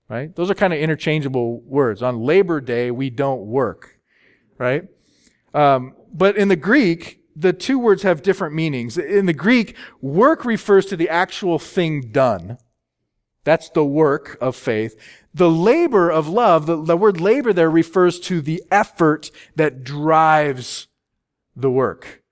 [0.09, 0.35] Right?
[0.35, 2.03] Those are kind of interchangeable words.
[2.03, 3.99] On Labor Day, we don't work.
[4.57, 4.85] Right?
[5.53, 8.97] Um, but in the Greek, the two words have different meanings.
[8.97, 12.59] In the Greek, work refers to the actual thing done.
[13.49, 14.95] That's the work of faith.
[15.33, 20.87] The labor of love, the, the word labor there refers to the effort that drives
[21.57, 22.23] the work.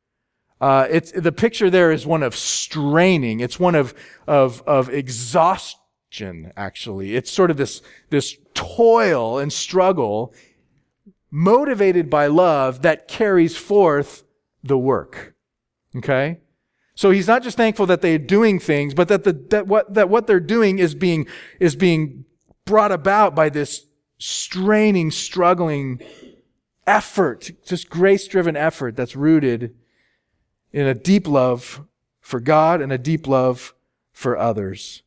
[0.61, 3.41] Uh, it's, the picture there is one of straining.
[3.41, 3.95] It's one of,
[4.27, 7.17] of, of exhaustion, actually.
[7.17, 10.35] It's sort of this, this toil and struggle
[11.31, 14.23] motivated by love that carries forth
[14.63, 15.35] the work.
[15.97, 16.41] Okay?
[16.97, 20.09] So he's not just thankful that they're doing things, but that, the, that, what, that
[20.09, 21.29] what they're doing is being,
[21.61, 22.25] is being
[22.65, 23.87] brought about by this
[24.19, 26.01] straining, struggling
[26.87, 29.75] effort, just grace driven effort that's rooted
[30.73, 31.83] in a deep love
[32.21, 33.75] for God and a deep love
[34.13, 35.03] for others.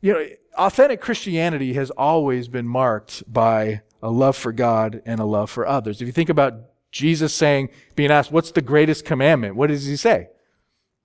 [0.00, 5.24] You know, authentic Christianity has always been marked by a love for God and a
[5.24, 6.00] love for others.
[6.00, 6.54] If you think about
[6.92, 9.56] Jesus saying, being asked, what's the greatest commandment?
[9.56, 10.28] What does he say?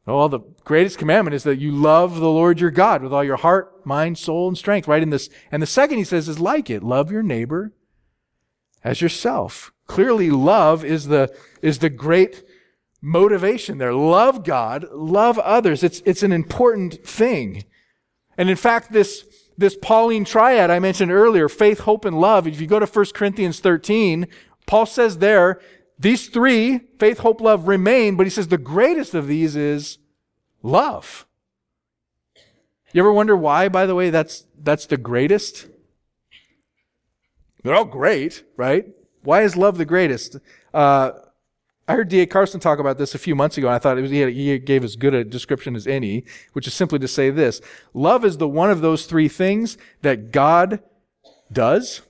[0.06, 3.38] Well, the greatest commandment is that you love the Lord your God with all your
[3.38, 5.02] heart, mind, soul, and strength, right?
[5.02, 6.84] In this, and the second he says is like it.
[6.84, 7.72] Love your neighbor
[8.84, 9.72] as yourself.
[9.88, 12.44] Clearly, love is the, is the great
[13.02, 13.94] motivation there.
[13.94, 15.84] Love God, love others.
[15.84, 17.63] It's, it's an important thing.
[18.38, 19.26] And in fact, this,
[19.58, 23.06] this Pauline triad I mentioned earlier, faith, hope, and love, if you go to 1
[23.13, 24.28] Corinthians 13,
[24.66, 25.62] Paul says there
[26.00, 30.00] these three, faith, hope, love, remain, but he says the greatest of these is
[30.62, 31.26] love.
[32.92, 35.68] You ever wonder why, by the way, that's, that's the greatest?
[37.64, 38.86] They're all great, right?
[39.24, 40.38] Why is love the greatest?
[40.74, 41.12] Uh,
[41.88, 42.26] I heard D.A.
[42.26, 44.58] Carson talk about this a few months ago, and I thought was, he, had, he,
[44.60, 47.62] gave as good a description as any, which is simply to say this
[47.94, 50.82] Love is the one of those three things that God
[51.52, 52.02] does.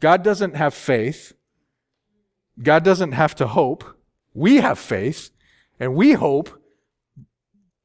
[0.00, 1.32] God doesn't have faith,
[2.62, 3.84] God doesn't have to hope.
[4.32, 5.30] We have faith
[5.80, 6.60] and we hope.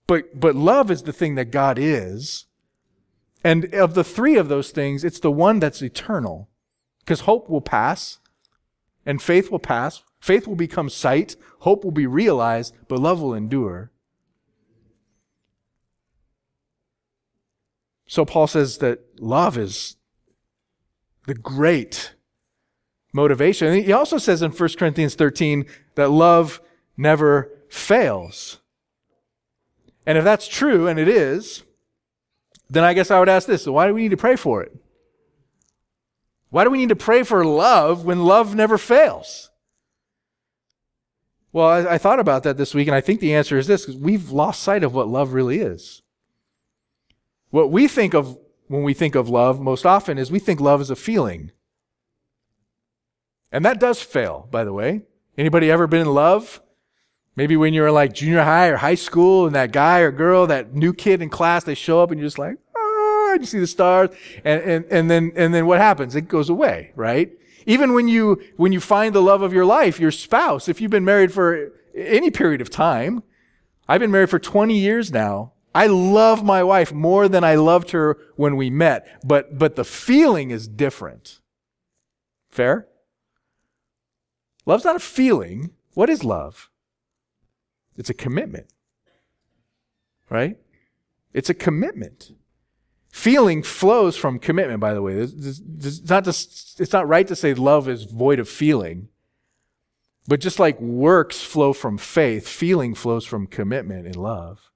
[0.08, 2.46] But, but love is the thing that God is.
[3.44, 6.50] And of the three of those things, it's the one that's eternal.
[7.00, 8.20] Because hope will pass
[9.06, 10.04] and faith will pass.
[10.20, 11.36] Faith will become sight.
[11.60, 13.92] Hope will be realized, but love will endure.
[18.08, 19.98] So Paul says that love is
[21.28, 22.16] the great
[23.12, 23.68] motivation.
[23.68, 26.62] And he also says in 1 Corinthians 13 that love
[26.98, 28.60] never fails.
[30.06, 31.64] And if that's true, and it is,
[32.70, 34.76] then I guess I would ask this why do we need to pray for it?
[36.50, 39.50] Why do we need to pray for love when love never fails?
[41.52, 43.88] Well, I, I thought about that this week, and I think the answer is this
[43.88, 46.02] we've lost sight of what love really is.
[47.50, 50.82] What we think of when we think of love most often is we think love
[50.82, 51.52] is a feeling.
[53.52, 55.04] And that does fail, by the way.
[55.38, 56.62] Anybody ever been in love?
[57.36, 60.46] Maybe when you were like junior high or high school and that guy or girl,
[60.48, 63.60] that new kid in class, they show up and you're just like, ah, you see
[63.60, 64.10] the stars.
[64.44, 66.16] And, and, and then, and then what happens?
[66.16, 67.32] It goes away, right?
[67.66, 70.92] Even when you, when you find the love of your life, your spouse, if you've
[70.92, 73.24] been married for any period of time,
[73.88, 75.54] I've been married for 20 years now.
[75.74, 79.86] I love my wife more than I loved her when we met, but, but the
[79.86, 81.40] feeling is different.
[82.50, 82.89] Fair?
[84.70, 85.72] Love's not a feeling.
[85.96, 86.70] What is love?
[87.98, 88.68] It's a commitment.
[90.30, 90.60] Right?
[91.34, 92.34] It's a commitment.
[93.12, 95.14] Feeling flows from commitment, by the way.
[95.16, 99.10] It's not, just, it's not right to say love is void of feeling.
[100.28, 104.70] But just like works flow from faith, feeling flows from commitment in love.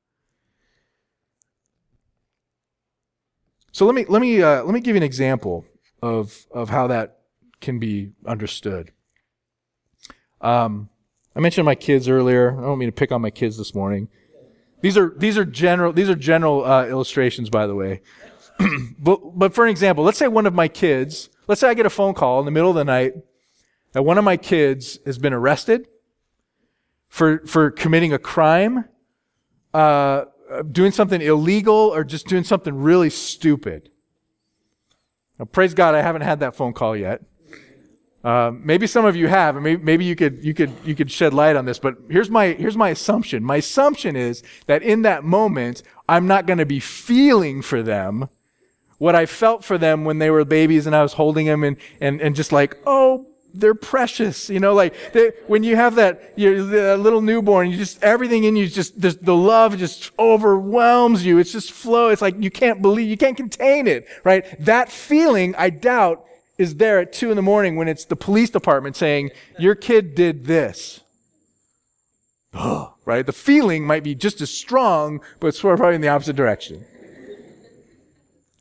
[3.71, 5.65] So let me, let me, uh, let me give you an example
[6.01, 7.19] of, of how that
[7.61, 8.91] can be understood.
[10.43, 10.89] Um,
[11.35, 12.57] I mentioned my kids earlier.
[12.57, 14.09] I don't mean to pick on my kids this morning.
[14.81, 18.01] These are these are general these are general uh, illustrations, by the way.
[18.99, 21.29] but but for an example, let's say one of my kids.
[21.47, 23.13] Let's say I get a phone call in the middle of the night
[23.93, 25.87] that one of my kids has been arrested
[27.07, 28.85] for for committing a crime,
[29.73, 30.25] uh,
[30.69, 33.89] doing something illegal, or just doing something really stupid.
[35.39, 37.21] Now, praise God, I haven't had that phone call yet.
[38.23, 41.11] Uh, maybe some of you have, and maybe, maybe you could you could you could
[41.11, 41.77] shed light on this.
[41.77, 43.43] But here's my here's my assumption.
[43.43, 48.29] My assumption is that in that moment, I'm not going to be feeling for them
[48.97, 51.75] what I felt for them when they were babies and I was holding them and
[51.99, 54.49] and and just like, oh, they're precious.
[54.49, 58.45] You know, like they, when you have that you the little newborn, you just everything
[58.45, 61.39] in you just the love just overwhelms you.
[61.39, 62.07] It's just flow.
[62.07, 64.07] It's like you can't believe you can't contain it.
[64.23, 64.45] Right?
[64.63, 66.25] That feeling, I doubt
[66.57, 70.15] is there at two in the morning when it's the police department saying, Your kid
[70.15, 71.01] did this.
[72.53, 73.25] right?
[73.25, 76.85] The feeling might be just as strong, but it's sort probably in the opposite direction.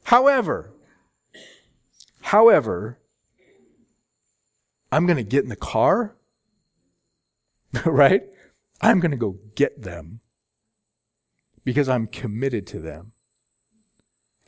[0.04, 0.70] However,
[2.22, 2.98] however,
[4.90, 6.14] I'm going to get in the car,
[7.84, 8.22] right?
[8.80, 10.20] I'm going to go get them
[11.64, 13.12] because I'm committed to them.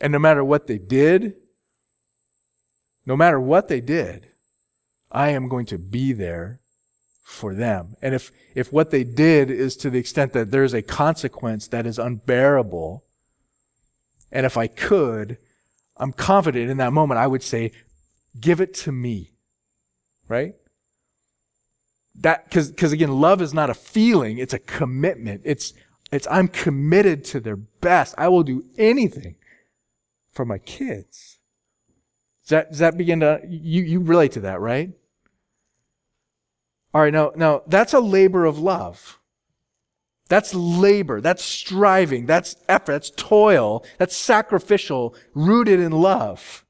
[0.00, 1.36] And no matter what they did,
[3.06, 4.28] no matter what they did,
[5.10, 6.60] I am going to be there
[7.22, 7.96] for them.
[8.02, 11.86] And if, if what they did is to the extent that there's a consequence that
[11.86, 13.04] is unbearable,
[14.30, 15.38] and if I could,
[15.96, 17.72] I'm confident in that moment I would say,
[18.38, 19.32] give it to me.
[20.28, 20.54] Right?
[22.16, 25.42] That, cause, cause again, love is not a feeling, it's a commitment.
[25.44, 25.72] It's,
[26.12, 28.14] it's, I'm committed to their best.
[28.18, 29.36] I will do anything
[30.32, 31.33] for my kids.
[32.44, 34.90] Does that, does that begin to, you, you relate to that, right?
[36.92, 39.18] All right, now, now that's a labor of love.
[40.28, 41.20] That's labor.
[41.20, 42.26] That's striving.
[42.26, 42.92] That's effort.
[42.92, 43.84] That's toil.
[43.98, 46.64] That's sacrificial, rooted in love.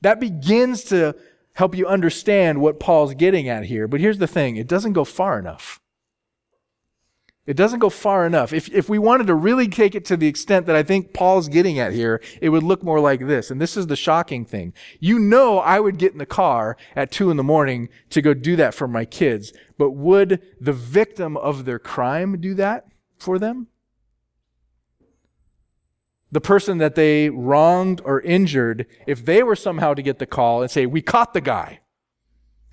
[0.00, 1.14] That begins to
[1.54, 3.88] help you understand what Paul's getting at here.
[3.88, 5.80] But here's the thing it doesn't go far enough.
[7.46, 8.52] It doesn't go far enough.
[8.52, 11.48] If, if we wanted to really take it to the extent that I think Paul's
[11.48, 13.52] getting at here, it would look more like this.
[13.52, 14.72] And this is the shocking thing.
[14.98, 18.34] You know, I would get in the car at two in the morning to go
[18.34, 19.52] do that for my kids.
[19.78, 23.68] But would the victim of their crime do that for them?
[26.32, 30.62] The person that they wronged or injured, if they were somehow to get the call
[30.62, 31.78] and say, we caught the guy.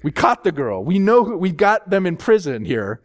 [0.01, 0.83] We caught the girl.
[0.83, 3.03] We know who, we got them in prison here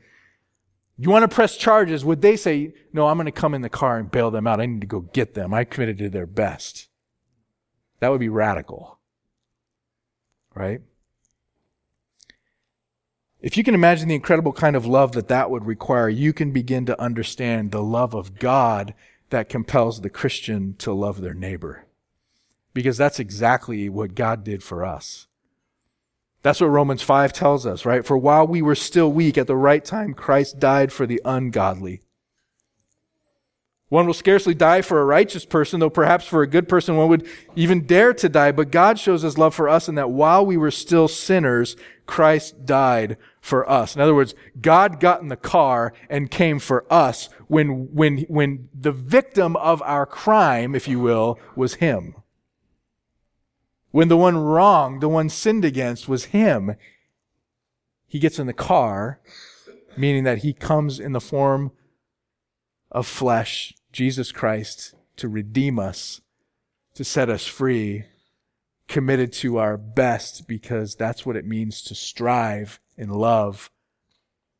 [0.98, 3.68] you want to press charges, would they say, No, I'm going to come in the
[3.68, 4.60] car and bail them out?
[4.60, 5.54] I need to go get them.
[5.54, 6.88] I committed to their best.
[8.00, 8.98] That would be radical.
[10.54, 10.80] Right?
[13.40, 16.50] If you can imagine the incredible kind of love that that would require, you can
[16.50, 18.94] begin to understand the love of God
[19.30, 21.86] that compels the Christian to love their neighbor.
[22.74, 25.27] Because that's exactly what God did for us.
[26.48, 28.06] That's what Romans 5 tells us, right?
[28.06, 32.00] For while we were still weak, at the right time, Christ died for the ungodly.
[33.90, 37.10] One will scarcely die for a righteous person, though perhaps for a good person one
[37.10, 38.52] would even dare to die.
[38.52, 42.64] But God shows his love for us in that while we were still sinners, Christ
[42.64, 43.94] died for us.
[43.94, 48.70] In other words, God got in the car and came for us when, when, when
[48.72, 52.14] the victim of our crime, if you will, was him.
[53.90, 56.76] When the one wronged, the one sinned against was him,
[58.06, 59.20] he gets in the car,
[59.96, 61.72] meaning that he comes in the form
[62.90, 66.20] of flesh, Jesus Christ, to redeem us,
[66.94, 68.04] to set us free,
[68.88, 73.70] committed to our best because that's what it means to strive in love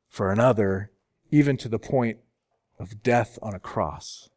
[0.08, 0.90] for another,
[1.30, 2.18] even to the point
[2.78, 4.28] of death on a cross.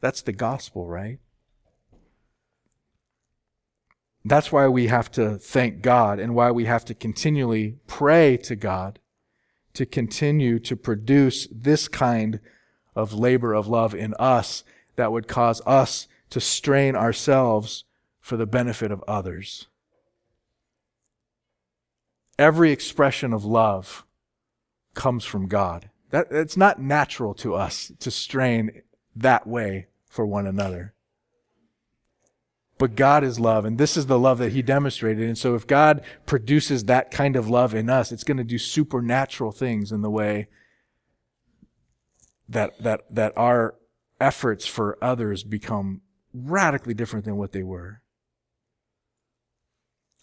[0.00, 1.18] That's the gospel, right?
[4.24, 8.56] That's why we have to thank God and why we have to continually pray to
[8.56, 8.98] God
[9.74, 12.40] to continue to produce this kind
[12.96, 14.64] of labor of love in us
[14.96, 17.84] that would cause us to strain ourselves
[18.20, 19.68] for the benefit of others.
[22.38, 24.04] Every expression of love
[24.94, 25.90] comes from God.
[26.10, 28.82] That, it's not natural to us to strain
[29.14, 30.94] that way for one another.
[32.78, 35.26] But God is love, and this is the love that He demonstrated.
[35.26, 38.58] And so, if God produces that kind of love in us, it's going to do
[38.58, 40.46] supernatural things in the way
[42.48, 43.74] that, that, that our
[44.20, 46.02] efforts for others become
[46.32, 48.00] radically different than what they were.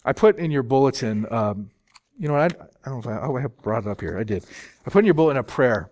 [0.04, 1.70] I put in your bulletin, um,
[2.18, 2.48] you know, I, I
[2.84, 4.18] don't know if I, oh, I brought it up here.
[4.18, 4.44] I did.
[4.86, 5.90] I put in your bulletin a prayer.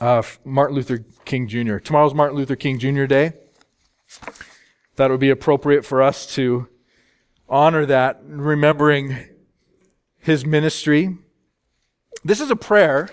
[0.00, 1.76] Uh, Martin Luther King Jr.
[1.76, 3.04] Tomorrow's Martin Luther King Jr.
[3.04, 3.34] Day.
[5.00, 6.68] That would be appropriate for us to
[7.48, 9.16] honor that, remembering
[10.18, 11.16] his ministry.
[12.22, 13.08] This is a prayer.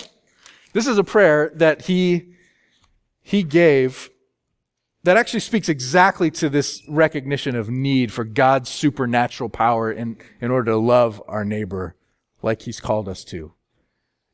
[0.74, 2.34] this is a prayer that he,
[3.20, 4.10] he gave
[5.02, 10.52] that actually speaks exactly to this recognition of need for God's supernatural power in, in
[10.52, 11.96] order to love our neighbor
[12.42, 13.54] like he's called us to.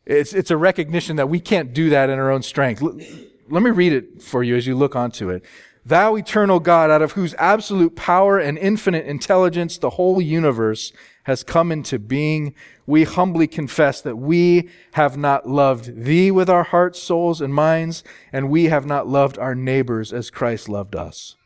[0.05, 2.83] It's, it's a recognition that we can't do that in our own strength.
[2.83, 5.45] Let me read it for you as you look onto it.
[5.87, 10.93] Thou eternal God, out of whose absolute power and infinite intelligence the whole universe
[11.25, 12.55] has come into being,
[12.87, 18.03] we humbly confess that we have not loved thee with our hearts, souls, and minds,
[18.33, 21.37] and we have not loved our neighbors as Christ loved us.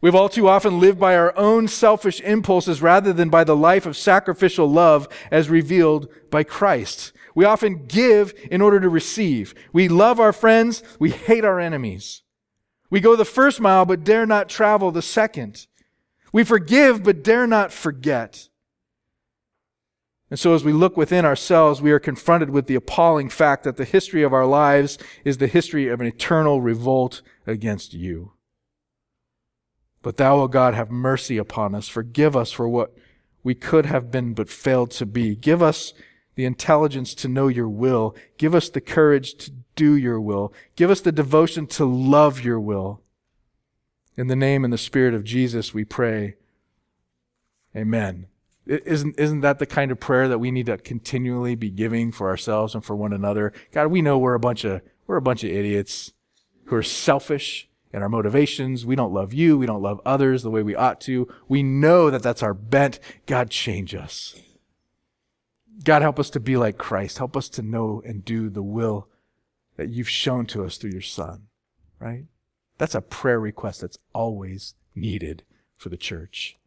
[0.00, 3.86] We've all too often lived by our own selfish impulses rather than by the life
[3.86, 7.12] of sacrificial love as revealed by Christ.
[7.34, 9.54] We often give in order to receive.
[9.72, 12.22] We love our friends, we hate our enemies.
[12.90, 15.66] We go the first mile, but dare not travel the second.
[16.32, 18.48] We forgive, but dare not forget.
[20.30, 23.76] And so, as we look within ourselves, we are confronted with the appalling fact that
[23.76, 28.32] the history of our lives is the history of an eternal revolt against you.
[30.02, 31.88] But thou, O God, have mercy upon us.
[31.88, 32.94] Forgive us for what
[33.42, 35.34] we could have been but failed to be.
[35.34, 35.94] Give us
[36.34, 38.14] the intelligence to know your will.
[38.36, 40.52] Give us the courage to do your will.
[40.74, 43.00] Give us the devotion to love your will.
[44.16, 46.34] In the name and the spirit of Jesus, we pray.
[47.76, 48.26] Amen.
[48.66, 52.28] Isn't, isn't that the kind of prayer that we need to continually be giving for
[52.28, 53.52] ourselves and for one another?
[53.70, 56.12] God, we know we're a bunch of, we're a bunch of idiots
[56.64, 58.84] who are selfish in our motivations.
[58.84, 59.56] We don't love you.
[59.56, 61.32] We don't love others the way we ought to.
[61.46, 62.98] We know that that's our bent.
[63.26, 64.34] God, change us.
[65.84, 67.18] God, help us to be like Christ.
[67.18, 69.06] Help us to know and do the will
[69.78, 71.44] that you've shown to us through your Son,
[71.98, 72.24] right?
[72.76, 75.44] That's a prayer request that's always needed
[75.76, 76.58] for the church.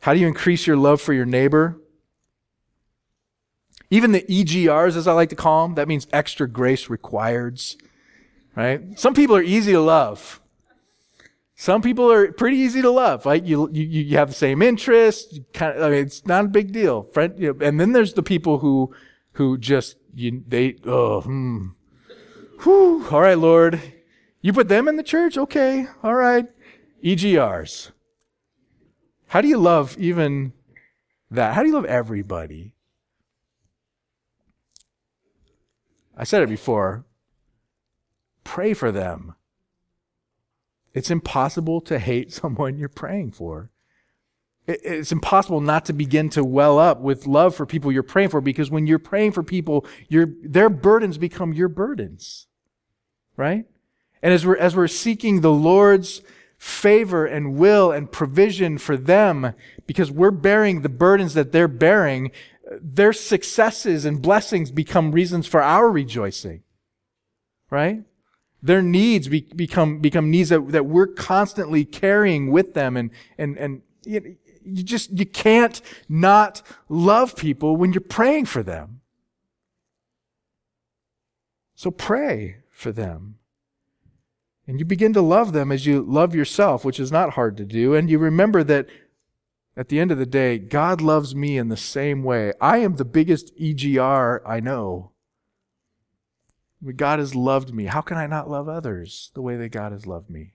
[0.00, 1.78] How do you increase your love for your neighbor?
[3.90, 7.76] Even the EGRs, as I like to call them, that means extra grace requireds,
[8.54, 8.98] right?
[8.98, 10.40] Some people are easy to love.
[11.56, 13.26] Some people are pretty easy to love.
[13.26, 13.42] Right?
[13.42, 15.38] You, you, you have the same interests.
[15.52, 17.02] kind of, I mean, it's not a big deal.
[17.02, 18.94] Friend, you know, and then there's the people who,
[19.32, 21.68] who just, you, they, oh, hmm.
[22.62, 23.80] Whew, all right, Lord.
[24.40, 25.36] You put them in the church?
[25.36, 25.86] Okay.
[26.02, 26.46] All right.
[27.04, 27.90] EGRs.
[29.28, 30.54] How do you love even
[31.30, 31.54] that?
[31.54, 32.72] How do you love everybody?
[36.16, 37.04] I said it before.
[38.42, 39.34] Pray for them.
[40.94, 43.70] It's impossible to hate someone you're praying for.
[44.66, 48.40] It's impossible not to begin to well up with love for people you're praying for
[48.40, 52.48] because when you're praying for people, your their burdens become your burdens.
[53.36, 53.66] Right?
[54.22, 56.20] And as we're, as we're seeking the Lord's
[56.58, 59.54] favor and will and provision for them,
[59.86, 62.32] because we're bearing the burdens that they're bearing,
[62.80, 66.62] their successes and blessings become reasons for our rejoicing.
[67.70, 68.02] Right?
[68.62, 72.96] Their needs be, become, become needs that, that we're constantly carrying with them.
[72.96, 73.82] And, and, and
[74.66, 79.00] you, just, you can't not love people when you're praying for them.
[81.74, 83.38] So pray for them.
[84.66, 87.64] And you begin to love them as you love yourself, which is not hard to
[87.64, 87.94] do.
[87.94, 88.88] And you remember that
[89.76, 92.52] at the end of the day, God loves me in the same way.
[92.60, 95.12] I am the biggest EGR I know.
[96.96, 97.84] God has loved me.
[97.84, 100.54] How can I not love others the way that God has loved me?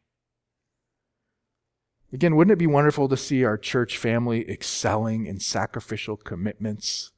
[2.14, 7.12] Again, wouldn't it be wonderful to see our church family excelling in sacrificial commitments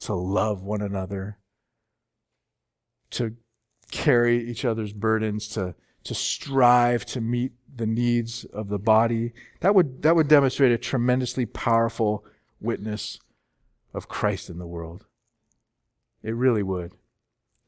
[0.00, 1.38] to love one another,
[3.10, 3.36] to
[3.92, 9.32] carry each other's burdens, to, to strive to meet the needs of the body?
[9.60, 12.24] That would, that would demonstrate a tremendously powerful
[12.60, 13.20] witness
[13.94, 15.06] of Christ in the world.
[16.22, 16.92] It really would.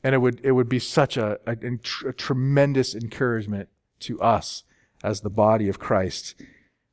[0.02, 1.56] And it would, it would be such a, a,
[2.04, 3.68] a tremendous encouragement
[4.00, 4.64] to us
[5.02, 6.34] as the body of Christ.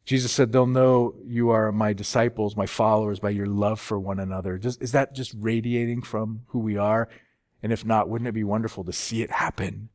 [0.06, 4.20] Jesus said, They'll know you are my disciples, my followers, by your love for one
[4.20, 4.60] another.
[4.62, 7.10] Is that just radiating from who we are?
[7.64, 9.89] And if not, wouldn't it be wonderful to see it happen?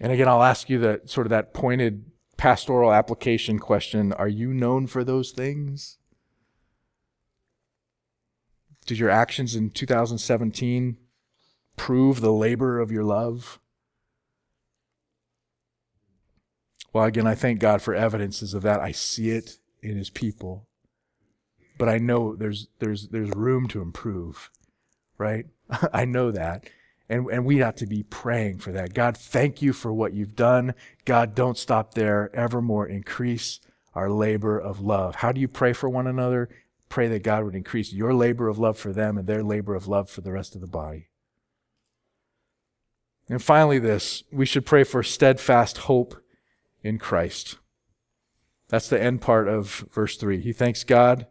[0.00, 2.06] And again, I'll ask you that sort of that pointed
[2.36, 4.12] pastoral application question.
[4.14, 5.98] Are you known for those things?
[8.86, 10.96] Did your actions in 2017
[11.76, 13.60] prove the labor of your love?
[16.92, 18.80] Well, again, I thank God for evidences of that.
[18.80, 20.66] I see it in his people.
[21.78, 24.50] But I know there's there's there's room to improve,
[25.16, 25.46] right?
[25.92, 26.68] I know that.
[27.10, 28.92] And, and we have to be praying for that.
[28.92, 30.74] God, thank you for what you've done.
[31.06, 32.30] God, don't stop there.
[32.34, 33.60] Evermore increase
[33.94, 35.16] our labor of love.
[35.16, 36.50] How do you pray for one another?
[36.90, 39.88] Pray that God would increase your labor of love for them and their labor of
[39.88, 41.08] love for the rest of the body.
[43.30, 46.22] And finally, this we should pray for steadfast hope
[46.82, 47.58] in Christ.
[48.68, 50.40] That's the end part of verse 3.
[50.40, 51.26] He thanks God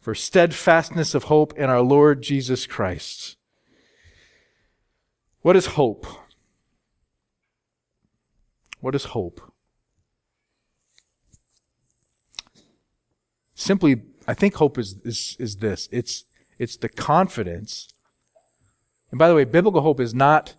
[0.00, 3.36] for steadfastness of hope in our Lord Jesus Christ.
[5.42, 6.06] What is hope?
[8.80, 9.40] What is hope?
[13.54, 16.24] Simply, I think hope is, is, is this it's,
[16.58, 17.88] it's the confidence.
[19.10, 20.54] And by the way, biblical hope is not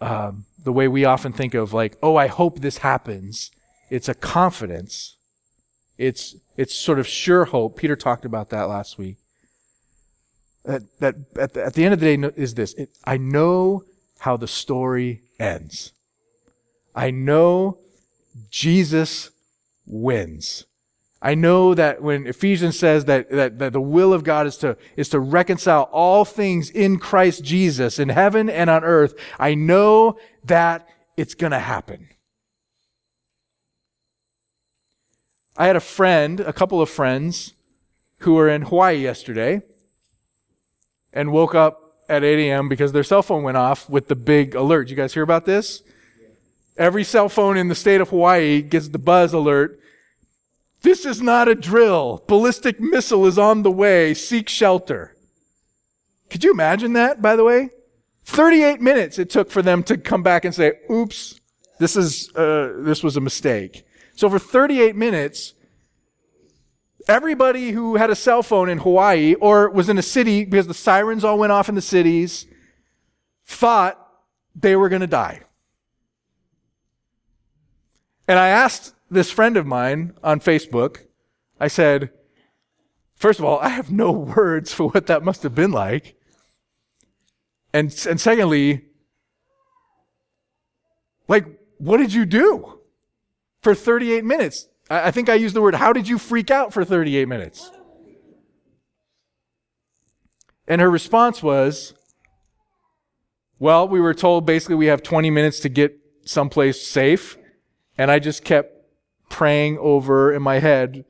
[0.00, 3.50] um, the way we often think of, like, oh, I hope this happens.
[3.90, 5.16] It's a confidence.
[5.98, 7.76] It's, it's sort of sure hope.
[7.76, 9.16] Peter talked about that last week.
[10.64, 13.82] That, that at, the, at the end of the day is this it, I know
[14.20, 15.92] how the story ends.
[16.94, 17.78] I know
[18.50, 19.30] Jesus
[19.86, 20.66] wins.
[21.24, 24.76] I know that when Ephesians says that, that, that, the will of God is to,
[24.96, 30.18] is to reconcile all things in Christ Jesus in heaven and on earth, I know
[30.44, 32.08] that it's going to happen.
[35.56, 37.54] I had a friend, a couple of friends,
[38.20, 39.62] who were in Hawaii yesterday
[41.12, 42.68] and woke up at 8 a.m.
[42.68, 44.88] because their cell phone went off with the big alert.
[44.88, 45.84] you guys hear about this?
[46.76, 49.78] Every cell phone in the state of Hawaii gets the buzz alert
[50.82, 52.24] this is not a drill.
[52.26, 54.14] Ballistic missile is on the way.
[54.14, 55.16] Seek shelter.
[56.30, 57.70] Could you imagine that, by the way?
[58.24, 61.40] 38 minutes it took for them to come back and say, oops,
[61.78, 63.84] this is, uh, this was a mistake.
[64.14, 65.54] So for 38 minutes,
[67.08, 70.74] everybody who had a cell phone in Hawaii or was in a city because the
[70.74, 72.46] sirens all went off in the cities
[73.44, 73.98] thought
[74.54, 75.42] they were going to die.
[78.28, 81.04] And I asked this friend of mine on Facebook,
[81.60, 82.10] I said,
[83.14, 86.16] first of all, I have no words for what that must have been like.
[87.72, 88.86] And, and secondly,
[91.28, 91.46] like,
[91.78, 92.80] what did you do
[93.60, 94.68] for 38 minutes?
[94.90, 97.70] I, I think I used the word, how did you freak out for 38 minutes?
[100.66, 101.94] And her response was,
[103.58, 107.36] well, we were told basically we have 20 minutes to get someplace safe.
[107.96, 108.81] And I just kept
[109.32, 111.06] praying over in my head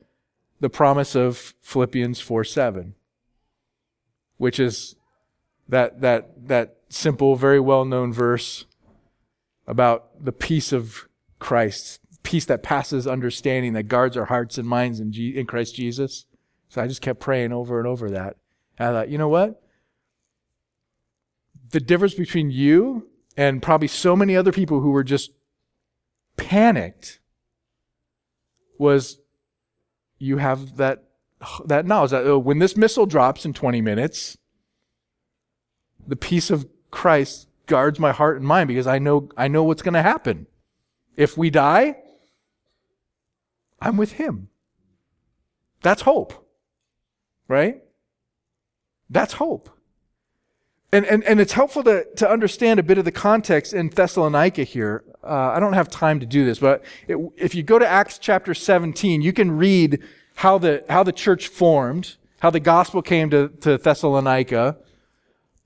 [0.61, 2.95] the promise of Philippians 4 7,
[4.37, 4.95] which is
[5.67, 8.65] that, that, that simple, very well known verse
[9.67, 11.09] about the peace of
[11.39, 16.25] Christ, peace that passes understanding, that guards our hearts and minds in, in Christ Jesus.
[16.69, 18.37] So I just kept praying over and over that.
[18.79, 19.61] And I thought, you know what?
[21.71, 25.31] The difference between you and probably so many other people who were just
[26.37, 27.19] panicked
[28.83, 29.17] was
[30.19, 31.05] you have that
[31.65, 34.37] that knowledge that oh, when this missile drops in 20 minutes,
[36.05, 39.81] the peace of Christ guards my heart and mind because I know I know what's
[39.81, 40.47] going to happen.
[41.15, 41.97] If we die,
[43.81, 44.49] I'm with him.
[45.81, 46.47] That's hope.
[47.47, 47.83] Right?
[49.09, 49.69] That's hope.
[50.91, 54.63] And, and, and it's helpful to, to understand a bit of the context in Thessalonica
[54.63, 55.03] here.
[55.23, 58.17] Uh, I don't have time to do this, but it, if you go to Acts
[58.17, 60.03] chapter 17, you can read
[60.35, 64.77] how the, how the church formed, how the gospel came to, to Thessalonica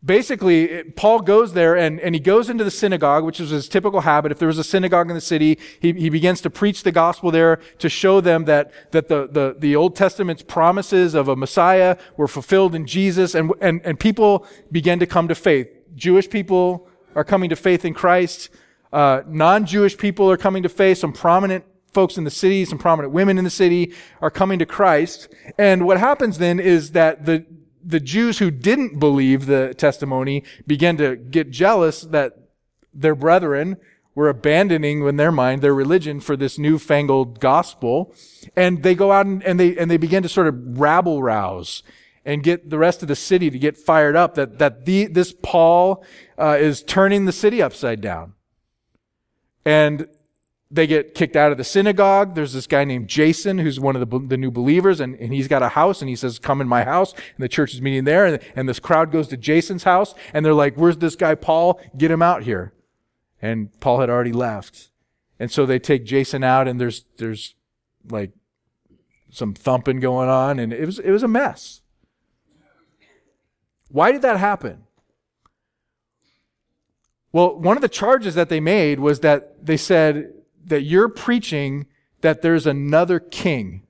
[0.04, 3.70] basically, it, Paul goes there and, and he goes into the synagogue, which is his
[3.70, 4.32] typical habit.
[4.32, 7.32] If there was a synagogue in the city, he, he begins to preach the gospel
[7.32, 11.98] there to show them that, that the, the, the Old Testament's promises of a Messiah
[12.16, 15.68] were fulfilled in Jesus, and, and, and people began to come to faith.
[15.96, 18.50] Jewish people are coming to faith in Christ.
[18.92, 20.98] Uh, non-Jewish people are coming to faith.
[21.00, 24.66] Some prominent folks in the city, some prominent women in the city are coming to
[24.66, 25.28] Christ.
[25.58, 27.46] And what happens then is that the,
[27.84, 32.38] the Jews who didn't believe the testimony began to get jealous that
[32.94, 33.78] their brethren
[34.16, 38.14] were abandoning in their mind their religion for this newfangled gospel.
[38.56, 41.84] And they go out and, and they, and they begin to sort of rabble rouse
[42.26, 45.34] and get the rest of the city to get fired up that, that the, this
[45.42, 46.04] Paul
[46.38, 48.34] uh, is turning the city upside down.
[49.68, 50.08] And
[50.72, 52.36] they get kicked out of the synagogue.
[52.36, 55.50] There's this guy named Jason who's one of the, the new believers, and, and he's
[55.50, 57.12] got a house, and he says, Come in my house.
[57.12, 60.46] And the church is meeting there, and, and this crowd goes to Jason's house, and
[60.46, 61.82] they're like, Where's this guy, Paul?
[61.98, 62.72] Get him out here.
[63.42, 64.90] And Paul had already left.
[65.38, 67.54] And so they take Jason out, and there's, there's
[68.10, 68.32] like
[69.30, 71.82] some thumping going on, and it was, it was a mess.
[73.90, 74.87] Why did that happen?
[77.32, 80.34] Well, one of the charges that they made was that they said
[80.66, 81.86] that you're preaching
[82.22, 83.84] that there's another king.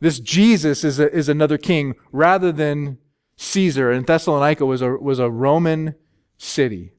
[0.00, 2.98] This Jesus is, a, is another king rather than
[3.36, 3.90] Caesar.
[3.90, 5.94] And Thessalonica was a, was a Roman
[6.36, 6.92] city.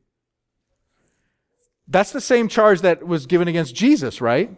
[1.88, 4.56] That's the same charge that was given against Jesus, right?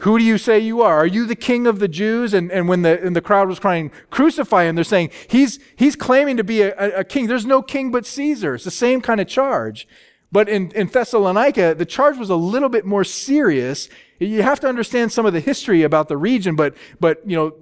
[0.00, 0.98] Who do you say you are?
[0.98, 2.34] Are you the king of the Jews?
[2.34, 5.96] And, and when the, and the crowd was crying, crucify him, they're saying, he's, he's
[5.96, 7.26] claiming to be a, a king.
[7.26, 8.54] There's no king but Caesar.
[8.54, 9.88] It's the same kind of charge.
[10.30, 13.88] But in, in Thessalonica, the charge was a little bit more serious.
[14.18, 17.54] You have to understand some of the history about the region, but, but, you know,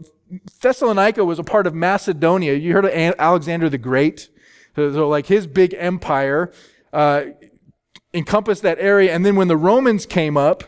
[0.61, 2.55] Thessalonica was a part of Macedonia.
[2.55, 4.29] You heard of Alexander the Great?
[4.75, 6.51] So, like his big empire,
[6.93, 7.27] uh,
[8.13, 9.13] encompassed that area.
[9.13, 10.65] And then when the Romans came up,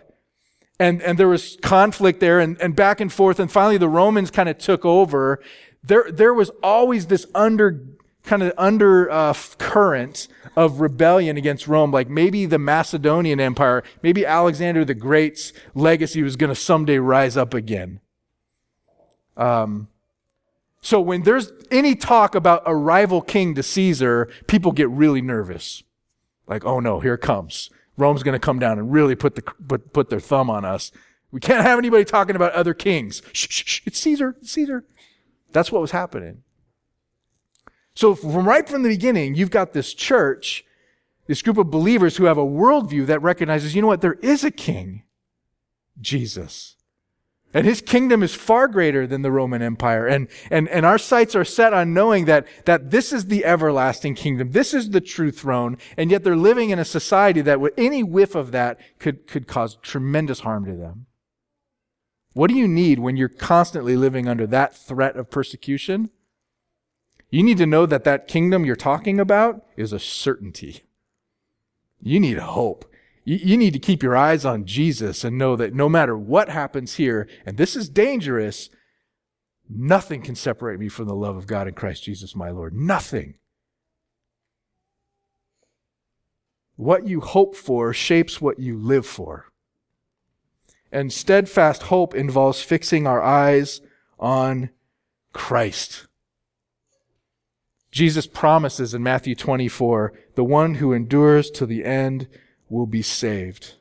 [0.78, 3.40] and, and there was conflict there and, and back and forth.
[3.40, 5.40] And finally the Romans kind of took over.
[5.82, 7.84] There, there was always this under,
[8.24, 11.90] kind of under uh, current of rebellion against Rome.
[11.90, 17.36] Like maybe the Macedonian Empire, maybe Alexander the Great's legacy was going to someday rise
[17.36, 18.00] up again.
[19.36, 19.88] Um,
[20.80, 25.82] so when there's any talk about a rival king to Caesar, people get really nervous.
[26.46, 27.70] Like, oh no, here comes.
[27.96, 30.92] Rome's going to come down and really put, the, put, put their thumb on us.
[31.30, 33.22] We can't have anybody talking about other kings.
[33.32, 33.80] Shh, shh, shh.
[33.86, 34.36] It's Caesar.
[34.40, 34.84] It's Caesar.
[35.52, 36.42] That's what was happening.
[37.94, 40.64] So from right from the beginning, you've got this church,
[41.26, 44.44] this group of believers who have a worldview that recognizes, you know what, there is
[44.44, 45.02] a king,
[46.00, 46.75] Jesus.
[47.56, 50.06] And his kingdom is far greater than the Roman Empire.
[50.06, 54.14] And, and, and our sights are set on knowing that, that this is the everlasting
[54.14, 54.52] kingdom.
[54.52, 55.78] This is the true throne.
[55.96, 59.46] And yet they're living in a society that with any whiff of that could, could
[59.46, 61.06] cause tremendous harm to them.
[62.34, 66.10] What do you need when you're constantly living under that threat of persecution?
[67.30, 70.82] You need to know that that kingdom you're talking about is a certainty.
[72.02, 72.84] You need hope.
[73.28, 76.94] You, need to keep your eyes on Jesus and know that no matter what happens
[76.94, 78.70] here, and this is dangerous,
[79.68, 82.72] nothing can separate me from the love of God in Christ Jesus my Lord.
[82.72, 83.34] Nothing.
[86.76, 89.46] What you hope for shapes what you live for.
[90.92, 93.80] And steadfast hope involves fixing our eyes
[94.20, 94.70] on
[95.32, 96.06] Christ.
[97.90, 102.28] Jesus promises in Matthew 24, the one who endures to the end
[102.68, 103.74] will be saved.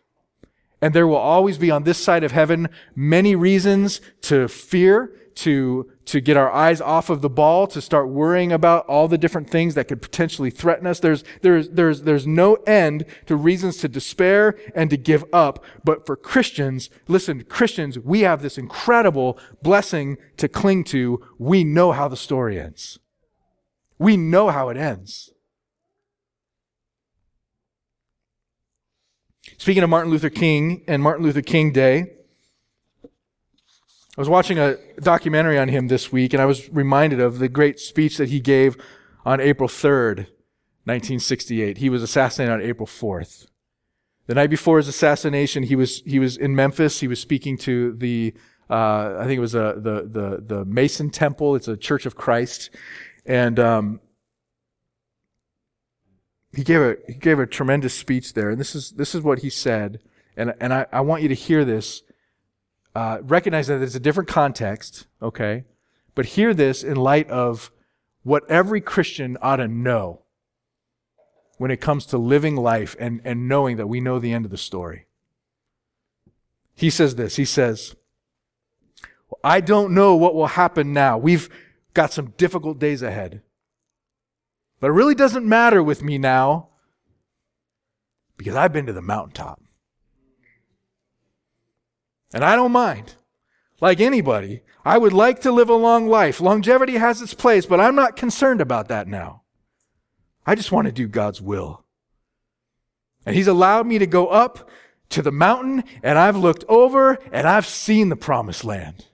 [0.81, 5.91] And there will always be on this side of heaven many reasons to fear, to,
[6.05, 9.49] to get our eyes off of the ball, to start worrying about all the different
[9.49, 10.99] things that could potentially threaten us.
[10.99, 15.63] There's, there's, there's, there's no end to reasons to despair and to give up.
[15.83, 21.25] But for Christians, listen, Christians, we have this incredible blessing to cling to.
[21.39, 22.99] We know how the story ends.
[23.97, 25.31] We know how it ends.
[29.57, 32.11] Speaking of Martin Luther King and Martin Luther King Day,
[33.03, 37.47] I was watching a documentary on him this week and I was reminded of the
[37.47, 38.77] great speech that he gave
[39.25, 40.27] on April 3rd,
[40.83, 41.77] 1968.
[41.77, 43.47] He was assassinated on April 4th.
[44.27, 46.99] The night before his assassination, he was, he was in Memphis.
[46.99, 48.33] He was speaking to the,
[48.69, 51.55] uh, I think it was a, the, the, the Mason Temple.
[51.55, 52.71] It's a Church of Christ.
[53.25, 53.99] And, um,
[56.55, 59.39] he gave a he gave a tremendous speech there, and this is this is what
[59.39, 59.99] he said,
[60.37, 62.03] and and I, I want you to hear this.
[62.95, 65.65] Uh, recognize that it's a different context, okay,
[66.15, 67.69] but hear this in light of
[68.23, 70.21] what every Christian ought to know
[71.57, 74.51] when it comes to living life and, and knowing that we know the end of
[74.51, 75.05] the story.
[76.73, 77.35] He says this.
[77.35, 77.95] He says,
[79.43, 81.17] I don't know what will happen now.
[81.17, 81.49] We've
[81.93, 83.41] got some difficult days ahead.
[84.85, 86.67] But it really doesn't matter with me now
[88.37, 89.59] because I've been to the mountaintop.
[92.31, 93.15] And I don't mind.
[93.81, 96.39] Like anybody, I would like to live a long life.
[96.39, 99.41] Longevity has its place, but I'm not concerned about that now.
[100.45, 101.83] I just want to do God's will.
[103.25, 104.69] And He's allowed me to go up
[105.09, 109.07] to the mountain, and I've looked over and I've seen the promised land.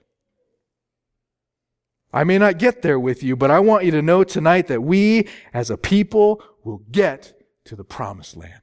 [2.12, 4.82] I may not get there with you, but I want you to know tonight that
[4.82, 8.60] we as a people will get to the promised land.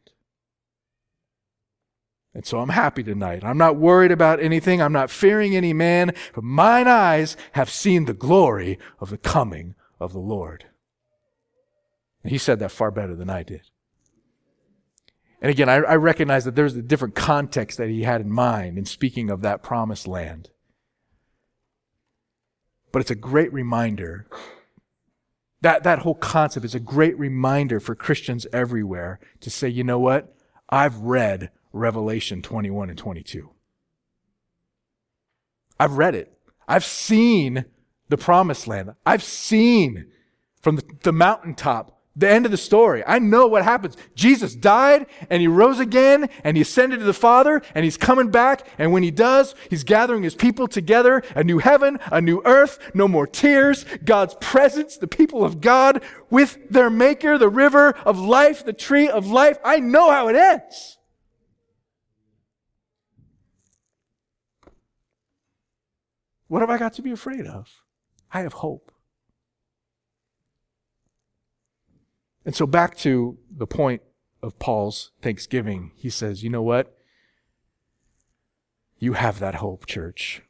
[2.34, 3.44] And so I'm happy tonight.
[3.44, 4.82] I'm not worried about anything.
[4.82, 9.74] I'm not fearing any man, but mine eyes have seen the glory of the coming
[10.00, 10.66] of the Lord.
[12.24, 13.62] And he said that far better than I did.
[15.42, 18.78] And again, I, I recognize that there's a different context that he had in mind
[18.78, 20.50] in speaking of that promised land.
[22.92, 24.28] But it's a great reminder.
[25.62, 30.00] That, that whole concept is a great reminder for Christians everywhere to say, you know
[30.00, 30.36] what?
[30.70, 33.50] I've read Revelation 21 and 22.
[35.80, 36.34] I've read it.
[36.68, 37.66] I've seen
[38.10, 38.94] the promised land.
[39.06, 40.08] I've seen
[40.62, 43.04] from the, the mountaintop the end of the story.
[43.08, 43.96] I know what happens.
[44.14, 48.30] Jesus died and he rose again and he ascended to the Father and he's coming
[48.30, 48.68] back.
[48.78, 52.92] And when he does, he's gathering his people together, a new heaven, a new earth,
[52.94, 58.20] no more tears, God's presence, the people of God with their maker, the river of
[58.20, 59.58] life, the tree of life.
[59.64, 60.98] I know how it ends.
[66.50, 67.70] What have I got to be afraid of?
[68.32, 68.92] I have hope.
[72.50, 74.02] And so, back to the point
[74.42, 76.98] of Paul's thanksgiving, he says, You know what?
[78.98, 80.42] You have that hope, church.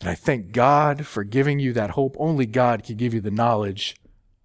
[0.00, 2.16] And I thank God for giving you that hope.
[2.18, 3.94] Only God can give you the knowledge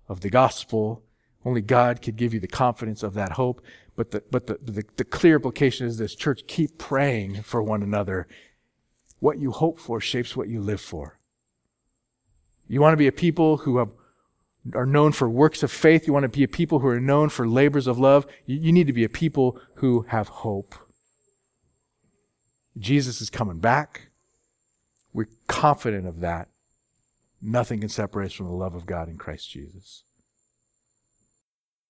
[0.10, 1.02] of the gospel.
[1.46, 3.62] Only God could give you the confidence of that hope.
[3.96, 7.82] But the, but the, the, the clear implication is this church, keep praying for one
[7.82, 8.28] another.
[9.22, 11.18] What you hope for shapes what you live for.
[12.68, 13.92] You want to be a people who have
[14.74, 17.30] are known for works of faith, you want to be a people who are known
[17.30, 20.76] for labors of love, you, need to be a people who have hope.
[22.78, 24.10] Jesus is coming back.
[25.14, 26.50] We're confident of that.
[27.42, 30.04] Nothing can separate us from the love of God in Christ Jesus.